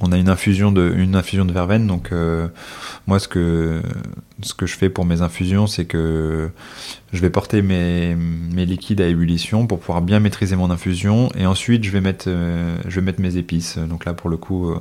on 0.00 0.10
a 0.12 0.16
une 0.18 0.28
infusion 0.28 0.72
de 0.72 0.92
une 0.96 1.14
infusion 1.14 1.44
de 1.44 1.52
verveine. 1.52 1.86
Donc 1.86 2.10
euh, 2.12 2.48
moi, 3.06 3.18
ce 3.18 3.28
que 3.28 3.80
ce 4.42 4.52
que 4.54 4.66
je 4.66 4.76
fais 4.76 4.88
pour 4.90 5.04
mes 5.04 5.22
infusions, 5.22 5.66
c'est 5.66 5.84
que 5.84 6.50
je 7.12 7.20
vais 7.20 7.30
porter 7.30 7.62
mes, 7.62 8.14
mes 8.16 8.66
liquides 8.66 9.00
à 9.00 9.06
ébullition 9.06 9.66
pour 9.66 9.78
pouvoir 9.80 10.02
bien 10.02 10.18
maîtriser 10.20 10.56
mon 10.56 10.70
infusion, 10.70 11.30
et 11.36 11.46
ensuite 11.46 11.84
je 11.84 11.90
vais 11.90 12.00
mettre 12.00 12.24
euh, 12.28 12.76
je 12.88 12.94
vais 13.00 13.04
mettre 13.06 13.20
mes 13.20 13.36
épices. 13.36 13.78
Donc 13.78 14.04
là, 14.04 14.14
pour 14.14 14.30
le 14.30 14.36
coup. 14.36 14.70
euh, 14.70 14.78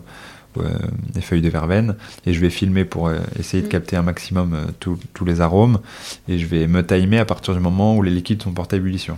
des 1.12 1.22
feuilles 1.22 1.42
de 1.42 1.50
verveine 1.50 1.96
et 2.28 2.32
je 2.34 2.40
vais 2.40 2.52
filmer 2.52 2.86
pour 2.86 3.08
euh, 3.08 3.18
essayer 3.40 3.64
de 3.64 3.68
Mm. 3.68 3.72
capter 3.72 3.96
un 3.96 4.04
maximum 4.04 4.54
euh, 4.54 4.66
tous- 4.80 5.00
tous 5.16 5.26
les 5.26 5.42
arômes 5.42 5.80
et 6.28 6.38
je 6.38 6.46
vais 6.46 6.68
me 6.68 6.86
timer 6.86 7.18
à 7.18 7.26
partir 7.26 7.56
du 7.56 7.60
moment 7.60 7.98
où 7.98 8.04
les 8.04 8.12
liquides 8.12 8.44
sont 8.44 8.52
portés 8.54 8.76
à 8.76 8.78
ébullition. 8.78 9.18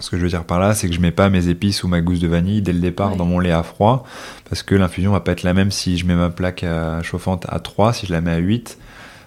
Ce 0.00 0.10
que 0.10 0.16
je 0.16 0.22
veux 0.22 0.28
dire 0.28 0.44
par 0.44 0.58
là, 0.58 0.74
c'est 0.74 0.88
que 0.88 0.94
je 0.94 1.00
mets 1.00 1.10
pas 1.12 1.30
mes 1.30 1.48
épices 1.48 1.84
ou 1.84 1.88
ma 1.88 2.00
gousse 2.00 2.20
de 2.20 2.26
vanille 2.28 2.62
dès 2.62 2.72
le 2.72 2.80
départ 2.80 3.12
Ouais. 3.12 3.16
dans 3.16 3.26
mon 3.26 3.38
lait 3.38 3.52
à 3.52 3.62
froid, 3.62 4.04
parce 4.48 4.62
que 4.62 4.74
l'infusion 4.74 5.12
va 5.12 5.20
pas 5.20 5.32
être 5.32 5.42
la 5.44 5.54
même 5.54 5.70
si 5.70 5.96
je 5.98 6.06
mets 6.06 6.16
ma 6.16 6.30
plaque 6.30 6.64
à- 6.64 7.02
chauffante 7.02 7.46
à 7.48 7.60
3, 7.60 7.92
si 7.92 8.06
je 8.06 8.12
la 8.12 8.20
mets 8.20 8.32
à 8.32 8.38
8. 8.38 8.78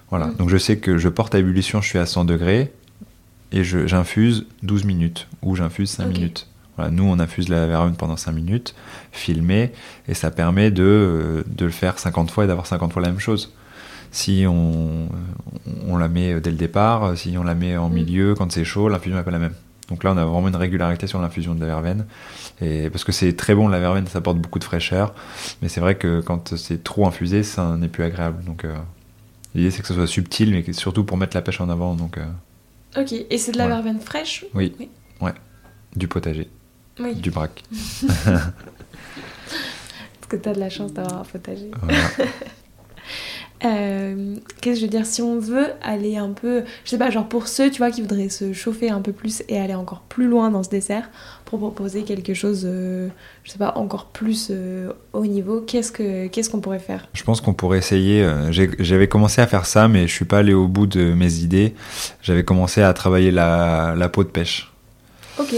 Voilà. 0.10 0.28
Mm. 0.28 0.36
Donc 0.36 0.50
je 0.50 0.58
sais 0.58 0.78
que 0.78 0.98
je 0.98 1.10
porte 1.10 1.34
à 1.36 1.40
ébullition, 1.40 1.82
je 1.82 1.88
suis 1.88 2.00
à 2.00 2.06
100 2.06 2.26
degrés, 2.26 2.72
et 3.54 3.64
j'infuse 3.64 4.46
12 4.64 4.84
minutes, 4.84 5.28
ou 5.42 5.56
j'infuse 5.56 5.90
5 5.90 6.08
Ok. 6.08 6.14
minutes. 6.14 6.48
Voilà, 6.76 6.92
nous, 6.92 7.06
on 7.06 7.18
infuse 7.20 7.50
la 7.50 7.66
verveine 7.66 7.96
pendant 7.96 8.18
5 8.18 8.34
minutes, 8.34 8.76
filmé, 9.12 9.72
et 10.08 10.14
ça 10.14 10.30
permet 10.32 10.70
de, 10.70 10.84
euh, 10.84 11.44
de 11.48 11.66
le 11.66 11.72
faire 11.72 11.98
50 11.98 12.30
fois 12.30 12.44
et 12.44 12.48
d'avoir 12.48 12.68
50 12.68 12.94
fois 12.94 13.02
la 13.02 13.08
même 13.08 13.20
chose. 13.20 13.54
Si 14.12 14.46
on, 14.48 15.08
on 15.88 15.98
la 15.98 16.08
met 16.08 16.40
dès 16.40 16.52
le 16.52 16.56
départ, 16.58 17.18
si 17.18 17.36
on 17.38 17.44
la 17.44 17.56
met 17.56 17.78
en 17.78 17.90
Mm. 17.90 17.94
milieu, 17.94 18.36
quand 18.36 18.52
c'est 18.52 18.64
chaud, 18.66 18.90
l'infusion 18.90 19.18
n'est 19.18 19.24
pas 19.24 19.32
la 19.32 19.40
même. 19.40 19.54
Donc 19.90 20.04
là, 20.04 20.12
on 20.14 20.18
a 20.18 20.26
vraiment 20.26 20.48
une 20.50 20.56
régularité 20.56 21.08
sur 21.08 21.20
l'infusion 21.22 21.56
de 21.56 21.62
la 21.62 21.68
verveine. 21.68 22.06
Et 22.62 22.90
parce 22.90 23.04
que 23.06 23.12
c'est 23.14 23.34
très 23.38 23.56
bon, 23.56 23.68
la 23.70 23.80
verveine, 23.80 24.06
ça 24.08 24.18
apporte 24.20 24.38
beaucoup 24.38 24.60
de 24.60 24.64
fraîcheur. 24.66 25.14
Mais 25.62 25.70
c'est 25.70 25.80
vrai 25.80 25.96
que 25.96 26.20
quand 26.22 26.56
c'est 26.58 26.84
trop 26.84 27.08
infusé, 27.08 27.42
ça 27.44 27.76
n'est 27.78 27.88
plus 27.88 28.04
agréable. 28.04 28.44
Donc 28.44 28.66
euh, 28.66 28.76
l'idée, 29.56 29.72
c'est 29.72 29.82
que 29.82 29.88
ça 29.88 29.94
soit 29.94 30.08
subtil, 30.08 30.52
mais 30.52 30.74
surtout 30.74 31.04
pour 31.06 31.16
mettre 31.18 31.36
la 31.38 31.42
pêche 31.42 31.62
en 31.62 31.70
avant. 31.70 31.96
Donc 31.96 32.18
euh, 32.18 32.26
Ok, 32.98 33.14
et 33.14 33.38
c'est 33.38 33.52
de 33.54 33.58
la 33.58 33.66
Voilà. 33.68 33.82
verveine 33.82 34.02
fraîche? 34.02 34.46
Oui. 34.54 34.74
du 35.96 36.08
potager, 36.08 36.50
Oui. 37.00 37.16
du 37.16 37.32
braque. 37.32 37.64
Parce 38.08 38.44
que 40.28 40.36
tu 40.36 40.50
as 40.50 40.54
de 40.54 40.60
la 40.60 40.70
chance 40.70 40.92
d'avoir 40.94 41.22
un 41.22 41.24
potager. 41.24 41.72
Euh, 43.66 44.36
qu'est-ce 44.62 44.76
que 44.76 44.80
je 44.82 44.86
veux 44.86 44.92
dire 44.92 45.06
Si 45.06 45.22
on 45.22 45.40
veut 45.40 45.68
aller 45.82 46.18
un 46.18 46.30
peu, 46.30 46.64
je 46.84 46.90
sais 46.90 46.98
pas, 46.98 47.10
genre 47.10 47.28
pour 47.28 47.48
ceux, 47.48 47.72
tu 47.72 47.80
vois, 47.80 47.92
qui 47.92 48.02
voudraient 48.02 48.30
se 48.30 48.54
chauffer 48.54 48.90
un 48.90 49.02
peu 49.02 49.12
plus 49.12 49.44
et 49.50 49.60
aller 49.60 49.74
encore 49.74 50.02
plus 50.02 50.28
loin 50.28 50.52
dans 50.52 50.64
ce 50.64 50.70
dessert, 50.70 51.10
pour 51.46 51.60
proposer 51.60 52.04
quelque 52.04 52.34
chose, 52.34 52.64
euh, 52.66 53.08
je 53.44 53.52
sais 53.52 53.58
pas, 53.58 53.74
encore 53.76 54.06
plus 54.06 54.50
euh, 54.52 54.92
haut 55.14 55.26
niveau, 55.26 55.62
qu'est-ce 55.62 55.92
que 55.92 56.28
qu'est-ce 56.28 56.50
qu'on 56.50 56.60
pourrait 56.62 56.80
faire? 56.80 57.08
Je 57.14 57.24
pense 57.24 57.42
qu'on 57.42 57.54
pourrait 57.54 57.80
essayer. 57.80 58.28
J'avais 58.52 59.08
commencé 59.08 59.42
à 59.42 59.48
faire 59.48 59.66
ça, 59.66 59.88
mais 59.88 60.08
je 60.08 60.14
suis 60.14 60.26
pas 60.26 60.40
allé 60.40 60.54
au 60.54 60.68
bout 60.68 60.86
de 60.86 61.14
mes 61.14 61.36
idées. 61.40 61.74
J'avais 62.22 62.44
commencé 62.44 62.82
à 62.82 62.94
travailler 62.94 63.32
la, 63.32 63.96
la 63.98 64.10
peau 64.10 64.24
de 64.24 64.30
pêche. 64.30 64.72
Ok. 65.40 65.56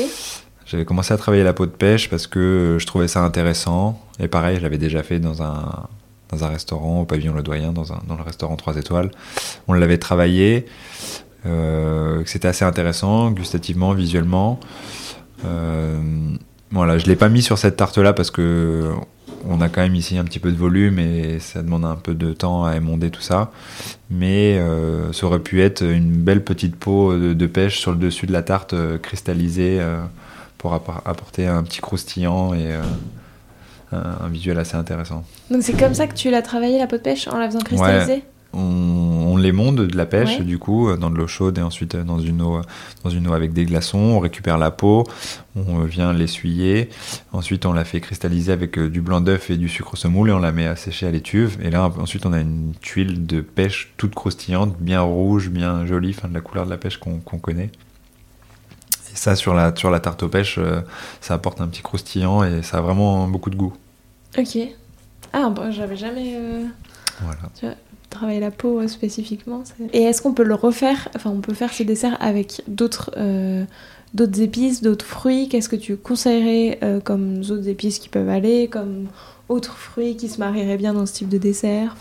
J'avais 0.66 0.86
commencé 0.86 1.14
à 1.14 1.18
travailler 1.18 1.44
la 1.44 1.54
peau 1.54 1.66
de 1.66 1.72
pêche 1.72 2.10
parce 2.10 2.28
que 2.28 2.78
je 2.80 2.86
trouvais 2.86 3.08
ça 3.08 3.22
intéressant. 3.22 4.00
Et 4.20 4.28
pareil, 4.28 4.58
je 4.58 4.62
l'avais 4.62 4.78
déjà 4.78 5.02
fait 5.02 5.20
dans 5.20 5.42
un, 5.42 5.88
dans 6.30 6.44
un 6.44 6.50
restaurant 6.50 7.02
au 7.02 7.06
pavillon 7.06 7.34
Le 7.34 7.42
Doyen, 7.44 7.74
dans, 7.74 7.94
un, 7.94 8.02
dans 8.08 8.16
le 8.16 8.24
restaurant 8.24 8.56
3 8.56 8.78
étoiles. 8.78 9.12
On 9.68 9.74
l'avait 9.74 9.98
travaillé. 9.98 10.66
Euh, 11.46 12.22
C'était 12.26 12.48
assez 12.48 12.66
intéressant, 12.66 13.32
gustativement, 13.32 13.94
visuellement. 13.94 14.60
Euh, 15.46 16.00
voilà, 16.72 16.98
je 16.98 17.06
l'ai 17.06 17.16
pas 17.16 17.30
mis 17.30 17.42
sur 17.42 17.58
cette 17.58 17.78
tarte-là 17.78 18.14
parce 18.14 18.32
que 18.32 18.92
on 19.48 19.62
a 19.62 19.70
quand 19.70 19.82
même 19.82 19.96
ici 19.96 20.18
un 20.18 20.26
petit 20.26 20.40
peu 20.40 20.52
de 20.52 20.58
volume 20.58 21.00
et 21.00 21.40
ça 21.40 21.62
demande 21.62 21.86
un 21.86 21.96
peu 21.96 22.14
de 22.14 22.34
temps 22.34 22.66
à 22.66 22.76
émonder 22.76 23.10
tout 23.10 23.22
ça. 23.22 23.52
Mais 24.10 24.58
euh, 24.58 25.14
ça 25.14 25.28
aurait 25.28 25.40
pu 25.40 25.62
être 25.62 25.82
une 25.82 26.12
belle 26.12 26.44
petite 26.44 26.76
peau 26.76 27.16
de, 27.16 27.46
pêche 27.48 27.80
sur 27.80 27.92
le 27.92 27.98
dessus 27.98 28.28
de 28.28 28.34
la 28.34 28.44
tarte 28.44 28.76
cristallisée. 29.02 29.82
Pour 30.58 30.74
apporter 30.74 31.48
un 31.48 31.64
petit 31.64 31.80
croustillant 31.80 32.54
et 32.54 32.76
un, 33.92 34.28
visuel 34.30 34.58
assez 34.60 34.76
intéressant. 34.76 35.24
Donc 35.50 35.64
c'est 35.64 35.78
comme 35.78 35.94
ça 35.94 36.08
que 36.08 36.14
tu 36.16 36.30
l'as 36.30 36.42
travaillé 36.42 36.78
la 36.78 36.88
peau 36.88 36.98
de 36.98 37.02
pêche 37.02 37.28
en 37.28 37.38
la 37.38 37.48
faisant 37.48 37.60
cristalliser 37.60 38.24
on, 38.54 39.38
les 39.38 39.52
monte 39.52 39.78
de 39.78 39.96
la 39.96 40.06
pêche 40.06 40.42
du 40.42 40.58
coup 40.58 40.94
dans 40.98 41.10
de 41.10 41.16
l'eau 41.16 41.28
chaude 41.28 41.58
et 41.58 41.62
ensuite 41.62 41.96
euh, 41.96 42.04
dans 42.04 42.20
une 42.20 42.42
eau 42.42 42.62
dans 43.04 43.10
une 43.10 43.28
eau 43.28 43.34
avec 43.34 43.54
des 43.54 43.66
glaçons. 43.66 44.00
On 44.00 44.20
récupère 44.20 44.58
la 44.58 44.72
peau 44.72 45.06
on 45.56 45.84
vient 45.84 46.14
l'essuyer. 46.14 46.90
Ensuite 47.32 47.66
on 47.66 47.74
la 47.74 47.86
fait 47.86 48.02
cristalliser 48.02 48.52
avec 48.52 48.78
euh, 48.78 48.90
du 48.90 49.02
blanc 49.02 49.22
d'œuf 49.22 49.50
et 49.50 49.58
du 49.58 49.70
sucre 49.70 49.96
semoule 49.98 50.30
et 50.30 50.34
on 50.34 50.40
la 50.40 50.52
met 50.52 50.66
à 50.66 50.76
sécher 50.76 51.08
à 51.08 51.12
l'étuve. 51.12 51.58
Et 51.62 51.70
là 51.70 51.92
ensuite 52.00 52.26
on 52.26 52.34
a 52.34 52.40
une 52.40 52.74
tuile 52.82 53.26
de 53.26 53.42
pêche 53.42 53.94
toute 53.98 54.16
croustillante 54.16 54.76
bien 54.80 55.02
rouge 55.02 55.50
bien 55.50 55.86
jolie 55.86 56.14
enfin 56.18 56.28
de 56.28 56.34
la 56.34 56.42
couleur 56.42 56.66
de 56.66 56.72
la 56.72 56.78
pêche 56.78 56.98
qu'on 56.98 57.20
connaît 57.20 57.72
ça, 59.14 59.36
sur 59.36 59.54
la, 59.54 59.76
sur 59.76 59.90
la 59.90 60.00
tarte 60.00 60.24
aux 60.24 60.28
pêches, 60.30 60.58
euh, 60.58 60.82
ça 61.22 61.34
apporte 61.34 61.62
un 61.62 61.68
petit 61.68 61.82
croustillant 61.82 62.44
et 62.44 62.62
ça 62.64 62.78
a 62.78 62.82
vraiment 62.82 63.28
beaucoup 63.28 63.50
de 63.50 63.56
goût. 63.56 63.74
Ok. 64.38 64.58
Ah, 65.34 65.50
bon, 65.50 65.72
j'avais 65.72 65.98
jamais 65.98 66.34
euh, 66.36 66.64
voilà. 67.22 67.76
travaillé 68.10 68.40
la 68.40 68.52
peau 68.52 68.80
euh, 68.80 68.88
spécifiquement. 68.88 69.64
Et 69.94 70.04
est-ce 70.04 70.22
qu'on 70.22 70.34
peut 70.34 70.44
le 70.44 70.56
refaire 70.56 71.10
Enfin, 71.16 71.30
on 71.30 71.42
peut 71.42 71.54
faire 71.54 71.74
ce 71.74 71.84
dessert 71.84 72.18
avec 72.20 72.62
d'autres 72.68 73.12
d'autres 74.16 74.42
épices, 74.42 74.82
d'autres 74.82 75.06
fruits? 75.06 75.50
Qu'est-ce 75.50 75.70
que 75.70 75.76
tu 75.76 75.96
conseillerais 75.96 76.80
comme 77.04 77.42
autres 77.42 77.68
épices 77.68 78.00
qui 78.00 78.10
peuvent 78.10 78.30
aller 78.30 78.68
Comme 78.68 79.06
autres 79.50 79.76
fruits 79.76 80.16
qui 80.16 80.30
se 80.30 80.40
marieraient 80.40 80.78
bien 80.78 80.94
dans 80.94 81.06
ce 81.06 81.14
type 81.14 81.30
de 81.30 81.38
dessert? 81.38 81.96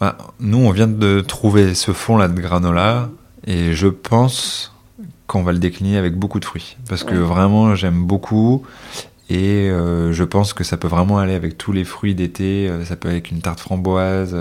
Bah, 0.00 0.18
Nous, 0.40 0.58
on 0.58 0.70
vient 0.70 0.88
de 0.88 1.20
trouver 1.20 1.74
ce 1.74 1.92
fond-là 1.92 2.26
de 2.28 2.40
granola 2.40 3.08
et 3.46 3.72
je 3.72 3.86
pense 3.86 4.72
qu'on 5.26 5.42
va 5.42 5.52
le 5.52 5.58
décliner 5.58 5.96
avec 5.96 6.16
beaucoup 6.16 6.40
de 6.40 6.44
fruits. 6.44 6.76
Parce 6.88 7.04
que 7.04 7.14
vraiment, 7.14 7.74
j'aime 7.74 8.04
beaucoup. 8.04 8.64
Et 9.28 9.68
euh, 9.70 10.12
je 10.12 10.24
pense 10.24 10.52
que 10.52 10.62
ça 10.62 10.76
peut 10.76 10.88
vraiment 10.88 11.18
aller 11.18 11.34
avec 11.34 11.58
tous 11.58 11.72
les 11.72 11.84
fruits 11.84 12.14
d'été. 12.14 12.68
Euh, 12.68 12.84
ça 12.84 12.96
peut 12.96 13.08
aller 13.08 13.16
avec 13.16 13.30
une 13.30 13.40
tarte 13.40 13.60
framboise. 13.60 14.36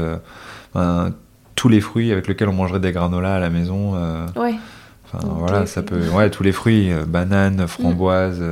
Euh, 0.76 1.10
tous 1.56 1.70
les 1.70 1.82
fruits 1.82 2.12
avec 2.12 2.28
lesquels 2.28 2.50
on 2.50 2.54
mangerait 2.54 2.80
des 2.80 2.92
granolas 2.92 3.36
à 3.36 3.40
la 3.40 3.50
maison. 3.50 3.94
ouais. 4.36 4.56
Enfin, 5.08 5.28
voilà, 5.38 5.66
ça 5.66 5.82
peut. 5.82 6.10
Ouais, 6.10 6.30
tous 6.30 6.44
les 6.44 6.52
fruits, 6.52 6.92
bananes, 7.08 7.68
framboises. 7.68 8.44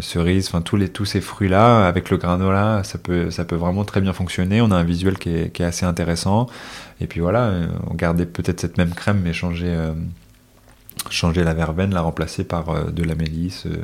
cerises, 0.00 0.48
enfin 0.48 0.62
tous 0.62 0.76
les 0.76 0.88
tous 0.88 1.04
ces 1.04 1.20
fruits 1.20 1.48
là 1.48 1.86
avec 1.86 2.10
le 2.10 2.16
granola, 2.16 2.82
ça 2.82 2.98
peut 2.98 3.30
ça 3.30 3.44
peut 3.44 3.56
vraiment 3.56 3.84
très 3.84 4.00
bien 4.00 4.12
fonctionner. 4.12 4.60
On 4.60 4.70
a 4.70 4.76
un 4.76 4.84
visuel 4.84 5.18
qui 5.18 5.30
est, 5.30 5.52
qui 5.52 5.62
est 5.62 5.66
assez 5.66 5.86
intéressant. 5.86 6.46
Et 7.00 7.06
puis 7.06 7.20
voilà, 7.20 7.52
on 7.88 7.94
gardait 7.94 8.26
peut-être 8.26 8.60
cette 8.60 8.78
même 8.78 8.94
crème 8.94 9.20
mais 9.24 9.32
changer 9.32 9.74
changer 11.08 11.44
la 11.44 11.54
verveine, 11.54 11.94
la 11.94 12.02
remplacer 12.02 12.44
par 12.44 12.70
euh, 12.70 12.90
de 12.90 13.02
la 13.02 13.14
mélisse, 13.14 13.66
euh, 13.66 13.78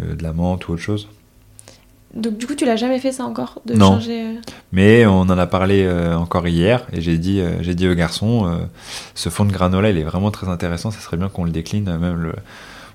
euh, 0.00 0.14
de 0.14 0.22
la 0.22 0.32
menthe 0.32 0.68
ou 0.68 0.72
autre 0.72 0.82
chose. 0.82 1.08
Donc 2.14 2.36
du 2.36 2.46
coup, 2.46 2.54
tu 2.54 2.64
l'as 2.64 2.76
jamais 2.76 3.00
fait 3.00 3.12
ça 3.12 3.24
encore 3.24 3.60
de 3.66 3.74
non. 3.74 3.98
Mais 4.72 5.04
on 5.04 5.22
en 5.22 5.38
a 5.38 5.46
parlé 5.48 5.88
encore 6.14 6.46
hier 6.46 6.86
et 6.92 7.00
j'ai 7.00 7.18
dit, 7.18 7.42
j'ai 7.60 7.74
dit 7.74 7.88
au 7.88 7.94
garçon, 7.94 8.68
ce 9.16 9.30
fond 9.30 9.44
de 9.44 9.50
granola, 9.50 9.90
il 9.90 9.98
est 9.98 10.04
vraiment 10.04 10.30
très 10.30 10.48
intéressant. 10.48 10.92
Ça 10.92 11.00
serait 11.00 11.16
bien 11.16 11.28
qu'on 11.28 11.42
le 11.42 11.50
décline. 11.50 11.84
Même 11.84 12.14
le... 12.14 12.32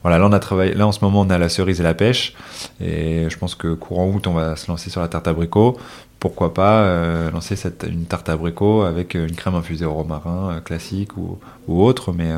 Voilà, 0.03 0.19
là 0.19 0.25
on 0.25 0.31
a 0.31 0.39
travaillé. 0.39 0.74
Là 0.74 0.88
en 0.88 0.93
ce 0.93 1.03
moment, 1.03 1.19
on 1.19 1.29
a 1.29 1.38
la 1.38 1.50
cerise 1.50 1.81
et 1.81 1.84
la 1.84 1.93
pêche 1.93 2.34
et 2.79 3.29
je 3.29 3.38
pense 3.38 3.55
que 3.55 3.74
courant 3.74 4.08
août, 4.08 4.25
on 4.25 4.31
va 4.31 4.55
se 4.55 4.72
lancer 4.72 4.89
sur 4.89 5.01
la 5.01 5.10
tarte 5.10 5.27
abricot. 5.27 5.77
Pourquoi 6.22 6.53
pas 6.53 7.29
lancer 7.29 7.58
cette, 7.58 7.86
une 7.89 8.05
tarte 8.05 8.29
abricot 8.29 8.84
avec 8.84 9.15
une 9.15 9.36
crème 9.36 9.55
infusée 9.55 9.84
au 9.84 9.96
romarin 9.96 10.62
classique 10.63 11.17
ou, 11.17 11.39
ou 11.67 11.84
autre, 11.84 12.13
mais 12.13 12.31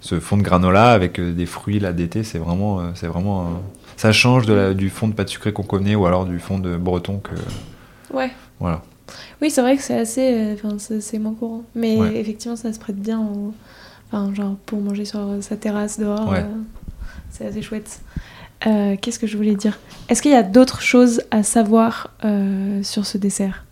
ce 0.00 0.18
fond 0.18 0.36
de 0.36 0.42
granola 0.42 0.92
avec 0.92 1.18
euh, 1.18 1.32
des 1.32 1.46
fruits 1.46 1.78
là 1.78 1.92
d'été, 1.92 2.24
c'est 2.24 2.38
vraiment, 2.38 2.80
euh, 2.80 2.90
c'est 2.94 3.06
vraiment, 3.06 3.42
euh, 3.42 3.44
ça 3.96 4.12
change 4.12 4.46
de 4.46 4.54
la, 4.54 4.74
du 4.74 4.90
fond 4.90 5.08
de 5.08 5.12
pâte 5.12 5.28
sucrée 5.28 5.52
qu'on 5.52 5.62
connaît 5.62 5.94
ou 5.94 6.06
alors 6.06 6.24
du 6.24 6.38
fond 6.38 6.58
de 6.58 6.76
breton 6.76 7.18
que. 7.18 7.34
Ouais. 8.14 8.30
Voilà. 8.58 8.82
Oui, 9.42 9.50
c'est 9.50 9.60
vrai 9.60 9.76
que 9.76 9.82
c'est 9.82 9.98
assez, 9.98 10.54
enfin 10.54 10.76
c'est 10.78 11.18
moins 11.18 11.34
courant, 11.34 11.64
mais 11.74 11.96
effectivement 12.14 12.56
ça 12.56 12.72
se 12.72 12.78
prête 12.78 12.96
bien, 12.96 13.20
enfin 14.06 14.32
genre 14.34 14.54
pour 14.66 14.80
manger 14.80 15.04
sur 15.04 15.20
sa 15.40 15.56
terrasse 15.56 15.98
dehors, 15.98 16.32
c'est 17.30 17.46
assez 17.46 17.60
chouette. 17.60 18.00
Qu'est-ce 18.60 19.18
que 19.18 19.26
je 19.26 19.36
voulais 19.36 19.56
dire? 19.56 19.80
Est-ce 20.08 20.22
qu'il 20.22 20.30
y 20.30 20.36
a 20.36 20.44
d'autres 20.44 20.80
choses 20.80 21.22
à 21.32 21.42
savoir 21.42 22.10
sur 22.82 23.04
ce 23.04 23.18
dessert? 23.18 23.64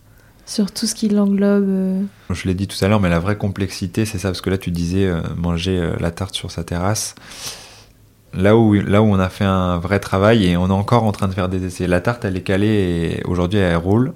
Sur 0.49 0.71
tout 0.71 0.87
ce 0.87 0.95
qui 0.95 1.09
l'englobe. 1.09 1.69
Euh. 1.69 2.01
Je 2.31 2.47
l'ai 2.47 2.55
dit 2.55 2.67
tout 2.67 2.83
à 2.83 2.87
l'heure, 2.87 2.99
mais 2.99 3.09
la 3.09 3.19
vraie 3.19 3.37
complexité, 3.37 4.05
c'est 4.05 4.17
ça, 4.17 4.29
parce 4.29 4.41
que 4.41 4.49
là, 4.49 4.57
tu 4.57 4.71
disais 4.71 5.05
euh, 5.05 5.21
manger 5.37 5.77
euh, 5.77 5.93
la 5.99 6.09
tarte 6.09 6.33
sur 6.33 6.49
sa 6.49 6.63
terrasse. 6.63 7.13
Là 8.33 8.57
où, 8.57 8.73
là 8.73 9.03
où 9.03 9.05
on 9.05 9.19
a 9.19 9.29
fait 9.29 9.45
un 9.45 9.77
vrai 9.77 9.99
travail 9.99 10.45
et 10.47 10.57
on 10.57 10.67
est 10.69 10.73
encore 10.73 11.03
en 11.03 11.11
train 11.11 11.27
de 11.27 11.33
faire 11.33 11.49
des 11.49 11.65
essais. 11.65 11.85
La 11.85 12.01
tarte, 12.01 12.25
elle 12.25 12.35
est 12.35 12.41
calée 12.41 12.67
et 13.21 13.23
aujourd'hui, 13.25 13.59
elle 13.59 13.75
roule. 13.75 14.13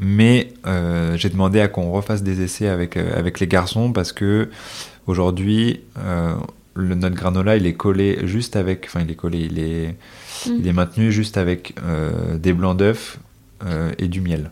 Mais 0.00 0.54
j'ai 1.16 1.28
demandé 1.28 1.60
à 1.60 1.68
qu'on 1.68 1.90
refasse 1.90 2.22
des 2.22 2.40
essais 2.40 2.68
avec, 2.68 2.96
avec 2.96 3.38
les 3.38 3.46
garçons 3.46 3.92
parce 3.92 4.12
que 4.12 4.48
aujourd'hui, 5.06 5.80
le, 6.74 6.94
notre 6.94 7.16
granola, 7.16 7.56
il 7.56 7.66
est 7.66 7.74
collé 7.74 8.20
juste 8.22 8.56
avec. 8.56 8.86
Enfin, 8.86 9.00
il 9.02 9.10
est 9.10 9.16
collé, 9.16 9.40
il 9.40 9.58
est, 9.58 9.96
mm. 10.46 10.56
il 10.60 10.66
est 10.68 10.72
maintenu 10.72 11.12
juste 11.12 11.36
avec 11.36 11.74
des 12.38 12.52
blancs 12.54 12.78
d'œufs 12.78 13.18
et 13.98 14.08
du 14.08 14.20
miel. 14.22 14.50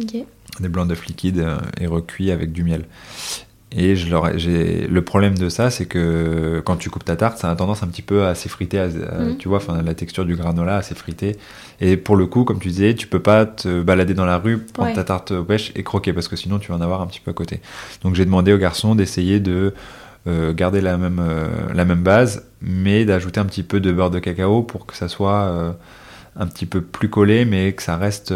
Ok 0.00 0.24
des 0.58 0.68
blancs 0.68 0.88
d'œufs 0.88 1.06
liquides 1.06 1.38
euh, 1.38 1.58
et 1.80 1.86
recuits 1.86 2.30
avec 2.30 2.52
du 2.52 2.64
miel. 2.64 2.84
Et 3.72 3.94
je 3.94 4.10
leur 4.10 4.36
j'ai 4.36 4.88
le 4.88 5.02
problème 5.02 5.38
de 5.38 5.48
ça, 5.48 5.70
c'est 5.70 5.86
que 5.86 6.60
quand 6.64 6.76
tu 6.76 6.90
coupes 6.90 7.04
ta 7.04 7.14
tarte, 7.14 7.38
ça 7.38 7.50
a 7.50 7.54
tendance 7.54 7.84
un 7.84 7.86
petit 7.86 8.02
peu 8.02 8.26
à 8.26 8.34
s'effriter, 8.34 8.88
mhm. 8.88 9.36
tu 9.38 9.48
vois, 9.48 9.58
enfin 9.58 9.80
la 9.82 9.94
texture 9.94 10.24
du 10.24 10.34
granola 10.34 10.78
à 10.78 10.82
s'effriter. 10.82 11.36
Et 11.80 11.96
pour 11.96 12.16
le 12.16 12.26
coup, 12.26 12.42
comme 12.42 12.58
tu 12.58 12.68
disais, 12.68 12.94
tu 12.94 13.06
peux 13.06 13.22
pas 13.22 13.46
te 13.46 13.80
balader 13.80 14.14
dans 14.14 14.24
la 14.24 14.38
rue, 14.38 14.58
prendre 14.58 14.92
ta 14.92 15.04
tarte 15.04 15.30
aux 15.30 15.44
pêches 15.44 15.70
et 15.76 15.84
croquer 15.84 16.12
parce 16.12 16.26
que 16.26 16.34
sinon 16.34 16.58
tu 16.58 16.72
vas 16.72 16.78
en 16.78 16.80
avoir 16.80 17.00
un 17.00 17.06
petit 17.06 17.20
peu 17.20 17.30
à 17.30 17.34
côté. 17.34 17.60
Donc 18.02 18.16
j'ai 18.16 18.24
demandé 18.24 18.52
aux 18.52 18.58
garçons 18.58 18.96
d'essayer 18.96 19.38
de 19.38 19.72
euh, 20.26 20.52
garder 20.52 20.80
la 20.80 20.96
même 20.96 21.20
euh, 21.20 21.46
la 21.72 21.84
même 21.84 22.02
base, 22.02 22.44
mais 22.60 23.04
d'ajouter 23.04 23.38
un 23.38 23.46
petit 23.46 23.62
peu 23.62 23.78
de 23.78 23.92
beurre 23.92 24.10
de 24.10 24.18
cacao 24.18 24.62
pour 24.64 24.84
que 24.84 24.96
ça 24.96 25.06
soit 25.06 25.76
un 26.34 26.46
petit 26.48 26.66
peu 26.66 26.80
plus 26.80 27.08
collé, 27.08 27.44
mais 27.44 27.72
que 27.72 27.84
ça 27.84 27.96
reste 27.96 28.34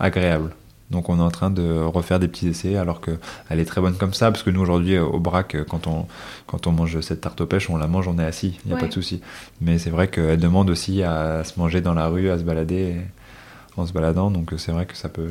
agréable. 0.00 0.52
Donc 0.90 1.10
on 1.10 1.18
est 1.18 1.22
en 1.22 1.30
train 1.30 1.50
de 1.50 1.80
refaire 1.80 2.18
des 2.18 2.28
petits 2.28 2.48
essais 2.48 2.76
alors 2.76 3.00
qu'elle 3.02 3.58
est 3.58 3.64
très 3.66 3.80
bonne 3.80 3.94
comme 3.96 4.14
ça 4.14 4.30
parce 4.30 4.42
que 4.42 4.48
nous 4.48 4.60
aujourd'hui 4.60 4.94
euh, 4.94 5.04
au 5.04 5.20
brac 5.20 5.54
euh, 5.54 5.64
quand 5.68 5.86
on 5.86 6.06
quand 6.46 6.66
on 6.66 6.72
mange 6.72 6.98
cette 7.00 7.20
tarte 7.20 7.40
aux 7.42 7.46
pêches 7.46 7.68
on 7.68 7.76
la 7.76 7.86
mange 7.86 8.08
on 8.08 8.18
est 8.18 8.24
assis 8.24 8.58
il 8.64 8.70
n'y 8.70 8.76
a 8.76 8.80
pas 8.80 8.86
de 8.86 8.92
souci. 8.92 9.20
Mais 9.60 9.78
c'est 9.78 9.90
vrai 9.90 10.08
qu'elle 10.08 10.40
demande 10.40 10.70
aussi 10.70 11.02
à 11.02 11.44
se 11.44 11.58
manger 11.58 11.82
dans 11.82 11.94
la 11.94 12.08
rue 12.08 12.30
à 12.30 12.38
se 12.38 12.42
balader 12.42 12.96
en 13.76 13.86
se 13.86 13.92
baladant. 13.92 14.30
Donc 14.30 14.54
c'est 14.56 14.72
vrai 14.72 14.86
que 14.86 14.96
ça 14.96 15.08
peut 15.08 15.30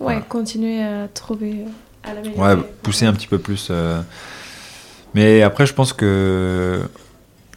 ouais 0.00 0.22
continuer 0.28 0.82
à 0.82 1.08
trouver 1.08 1.64
à 2.04 2.14
la 2.14 2.20
ouais 2.56 2.62
pousser 2.82 3.06
un 3.06 3.12
petit 3.12 3.26
peu 3.26 3.38
plus 3.38 3.72
mais 5.14 5.42
après 5.42 5.66
je 5.66 5.74
pense 5.74 5.92
que 5.92 6.80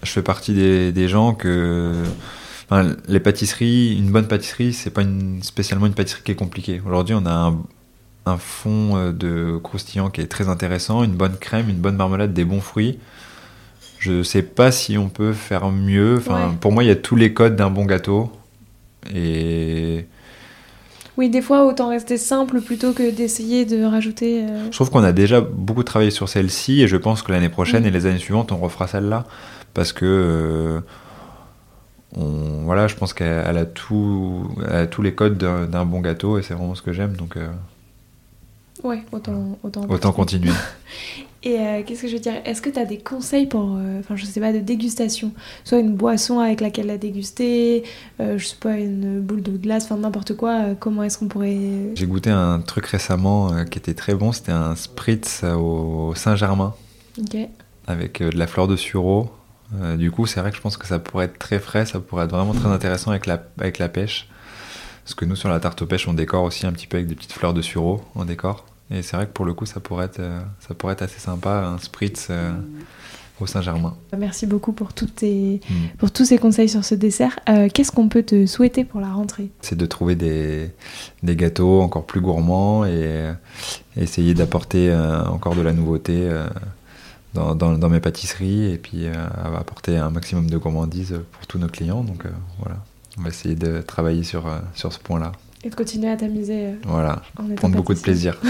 je 0.04 0.12
fais 0.12 0.22
partie 0.22 0.54
des, 0.54 0.92
des 0.92 1.08
gens 1.08 1.34
que 1.34 2.04
les 3.08 3.20
pâtisseries, 3.20 3.96
une 3.98 4.12
bonne 4.12 4.28
pâtisserie, 4.28 4.74
c'est 4.74 4.90
pas 4.90 5.02
une, 5.02 5.42
spécialement 5.44 5.86
une 5.86 5.94
pâtisserie 5.94 6.22
qui 6.24 6.32
est 6.32 6.36
compliquée. 6.36 6.82
Aujourd'hui, 6.86 7.16
on 7.16 7.26
a 7.26 7.32
un, 7.32 7.58
un, 8.26 8.38
fond 8.38 8.98
euh, 8.98 9.12
de 9.14 9.58
croustillant 9.58 10.10
qui 10.10 10.22
est 10.22 10.28
très 10.28 10.50
intéressant, 10.50 11.04
une 11.04 11.14
bonne 11.14 11.38
crème, 11.38 11.70
une 11.70 11.78
bonne 11.78 11.96
marmelade, 11.96 12.34
des 12.34 12.44
bons 12.46 12.62
fruits. 12.62 13.00
Je 14.00 14.22
sais 14.22 14.44
pas 14.44 14.72
si 14.72 14.98
on 14.98 15.10
peut 15.10 15.34
faire 15.34 15.70
mieux. 15.72 16.18
Enfin, 16.18 16.56
Pour 16.60 16.72
moi, 16.72 16.84
il 16.84 16.88
y 16.88 16.92
a 16.92 16.96
tous 16.96 17.16
les 17.16 17.34
codes 17.34 17.56
d'un 17.56 17.70
bon 17.70 17.86
gâteau. 17.86 18.32
Et 19.16 20.06
Oui, 21.16 21.30
des 21.30 21.42
fois, 21.42 21.66
autant 21.66 21.90
rester 21.90 22.18
simple 22.18 22.62
plutôt 22.62 22.92
que 22.94 23.10
d'essayer 23.10 23.66
de 23.66 23.84
rajouter. 23.86 24.44
euh, 24.44 24.66
je 24.66 24.72
trouve 24.76 24.92
qu'on 24.92 25.04
a 25.04 25.14
déjà 25.14 25.42
beaucoup 25.42 25.84
travaillé 25.84 26.12
sur 26.12 26.28
celle-ci 26.30 26.82
et 26.84 26.88
je 26.88 26.98
pense 26.98 27.24
que 27.24 27.32
l'année 27.32 27.50
prochaine 27.50 27.86
et 27.86 27.92
les 27.92 28.06
années 28.06 28.20
suivantes, 28.20 28.52
on 28.52 28.58
refera 28.58 28.88
celle-là. 28.88 29.26
Parce 29.74 29.94
que. 29.94 30.06
euh, 30.06 30.80
on, 32.16 32.64
voilà, 32.64 32.88
je 32.88 32.96
pense 32.96 33.14
qu'elle 33.14 33.44
elle 33.48 33.58
a, 33.58 33.66
tout, 33.66 34.50
elle 34.70 34.76
a 34.76 34.88
tous 34.88 35.02
les 35.02 35.14
codes 35.14 35.38
d'un 35.38 35.86
bon 35.86 36.00
gâteau 36.02 36.38
et 36.38 36.42
c'est 36.44 36.54
vraiment 36.54 36.76
ce 36.76 36.82
que 36.82 36.94
j'aime. 36.94 37.14
Donc 37.16 37.38
euh, 37.38 37.50
Ouais, 38.84 39.02
autant, 39.12 39.58
autant, 39.64 39.86
autant 39.90 40.12
continuer. 40.12 40.52
Et 41.44 41.60
euh, 41.60 41.84
qu'est-ce 41.86 42.02
que 42.02 42.08
je 42.08 42.14
veux 42.14 42.20
dire? 42.20 42.34
Est-ce 42.46 42.62
que 42.62 42.70
tu 42.70 42.80
as 42.80 42.84
des 42.86 42.98
conseils 42.98 43.46
pour, 43.46 43.76
euh, 43.78 44.00
enfin 44.00 44.16
je 44.16 44.26
sais 44.26 44.40
pas, 44.40 44.52
de 44.52 44.60
dégustation? 44.60 45.32
Soit 45.64 45.80
une 45.80 45.96
boisson 45.96 46.40
avec 46.40 46.62
laquelle 46.62 46.88
la 46.88 46.98
déguster, 46.98 47.84
euh, 48.20 48.38
je 48.38 48.46
sais 48.48 48.56
pas, 48.60 48.76
une 48.78 49.22
boule 49.22 49.44
de 49.44 49.52
glace, 49.56 49.86
enfin 49.86 49.98
n'importe 49.98 50.36
quoi. 50.36 50.52
euh, 50.62 50.74
comment 50.78 51.04
est-ce 51.04 51.18
qu'on 51.20 51.28
pourrait... 51.28 51.92
J'ai 51.96 52.06
goûté 52.08 52.32
un 52.32 52.60
truc 52.60 52.88
récemment 52.88 53.54
euh, 53.54 53.64
qui 53.66 53.78
était 53.80 53.94
très 53.94 54.14
bon. 54.16 54.32
C'était 54.32 54.52
un 54.52 54.76
spritz 54.76 55.44
au 55.44 56.14
Saint-Germain. 56.16 56.74
Ok. 57.20 57.38
avec 57.88 58.22
euh, 58.22 58.30
de 58.32 58.38
la 58.38 58.48
fleur 58.48 58.68
de 58.68 58.76
sureau. 58.76 59.30
Euh, 59.76 59.98
du 59.98 60.12
coup, 60.12 60.26
c'est 60.26 60.40
vrai 60.40 60.52
que 60.52 60.58
je 60.58 60.62
pense 60.62 60.78
que 60.78 60.88
ça 60.88 60.98
pourrait 61.00 61.26
être 61.26 61.38
très 61.40 61.60
frais, 61.60 61.86
ça 61.86 62.00
pourrait 62.00 62.26
être 62.26 62.32
vraiment 62.32 62.54
très 62.54 62.70
intéressant 62.70 63.12
avec 63.12 63.26
la, 63.26 63.44
avec 63.60 63.80
la 63.80 63.90
pêche. 63.90 64.28
Parce 65.04 65.14
que 65.16 65.26
nous, 65.26 65.36
sur 65.36 65.50
la 65.50 65.60
tarte 65.60 65.82
aux 65.82 65.86
pêches, 65.86 66.08
on 66.08 66.14
décore 66.14 66.44
aussi 66.44 66.66
un 66.66 66.72
petit 66.72 66.88
peu 66.88 66.98
avec 66.98 67.08
des 67.08 67.16
petites 67.16 67.34
fleurs 67.34 67.54
de 67.54 67.62
sureau, 67.62 68.02
on 68.16 68.26
décore. 68.26 68.66
Et 68.92 69.02
c'est 69.02 69.18
vrai 69.18 69.26
que 69.26 69.32
pour 69.32 69.46
le 69.46 69.54
coup, 69.54 69.66
ça 69.66 69.80
pourrait 69.80 70.06
être, 70.06 70.20
euh, 70.20 70.40
ça 70.66 70.74
pourrait 70.74 70.94
être 70.94 71.02
assez 71.02 71.20
sympa, 71.20 71.66
un 71.66 71.78
spritz 71.78 72.28
euh, 72.30 72.54
au 73.42 73.46
Saint-Germain. 73.46 73.96
Merci 74.18 74.48
beaucoup 74.48 74.72
pour, 74.72 74.94
toutes 74.94 75.16
tes- 75.16 75.60
Mm. 75.70 75.74
pour 75.98 76.12
tous 76.12 76.24
ces 76.26 76.38
conseils 76.38 76.70
sur 76.70 76.84
ce 76.86 76.96
dessert. 76.96 77.38
Euh, 77.50 77.68
qu'est-ce 77.74 77.92
qu'on 77.92 78.08
peut 78.08 78.24
te 78.24 78.46
souhaiter 78.46 78.86
pour 78.86 79.02
la 79.02 79.12
rentrée? 79.12 79.50
C'est 79.62 79.78
de 79.78 79.86
trouver 79.86 80.16
des, 80.16 80.72
des 81.24 81.36
gâteaux 81.36 81.82
encore 81.82 82.06
plus 82.06 82.22
gourmands 82.22 82.86
et 82.86 83.32
essayer 83.98 84.34
d'apporter 84.34 84.90
euh, 84.90 85.26
encore 85.26 85.56
de 85.56 85.62
la 85.62 85.74
nouveauté 85.74 86.30
dans, 87.34 87.55
dans- 87.55 87.77
dans 87.77 87.89
mes 87.89 88.00
pâtisseries 88.00 88.72
et 88.72 88.77
puis 88.77 89.05
euh, 89.07 89.13
apporter 89.57 89.98
un 89.98 90.10
maximum 90.10 90.50
de 90.50 90.57
gourmandise 90.57 91.19
pour 91.31 91.48
tous 91.48 91.60
nos 91.60 91.67
clients. 91.67 92.03
Donc 92.03 92.25
euh, 92.25 92.29
voilà, 92.60 92.77
on 93.17 93.24
va 93.24 93.29
essayer 93.29 93.55
de 93.55 93.81
travailler 93.81 94.24
sur, 94.24 94.48
euh, 94.48 94.60
sur 94.75 94.91
ce 94.93 95.00
point-là. 95.00 95.31
Et 95.63 95.69
de 95.69 95.75
continuer 95.75 96.10
à 96.10 96.17
t'amuser 96.17 96.67
euh, 96.67 96.74
Voilà, 96.86 97.22
en 97.39 97.48
prendre 97.55 97.75
beaucoup 97.75 97.93
de 97.93 98.00
plaisir. 98.00 98.39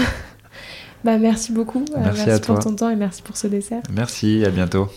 Bah 1.04 1.16
merci 1.16 1.52
beaucoup. 1.52 1.84
Euh, 1.96 2.00
Merci 2.02 2.28
à 2.28 2.38
pour 2.40 2.56
toi. 2.56 2.58
ton 2.58 2.74
temps 2.74 2.90
et 2.90 2.96
merci 2.96 3.22
pour 3.22 3.36
ce 3.36 3.46
dessert. 3.46 3.82
Merci, 3.92 4.44
à 4.44 4.50
bientôt. 4.50 4.88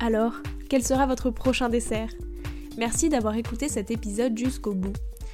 Alors, 0.00 0.32
quel 0.68 0.82
sera 0.84 1.06
votre 1.06 1.30
prochain 1.30 1.68
dessert? 1.68 2.08
Merci 2.78 3.08
d'avoir 3.08 3.36
écouté 3.36 3.68
cet 3.68 3.90
épisode 3.90 4.36
jusqu'au 4.36 4.74
bout. 4.74 4.92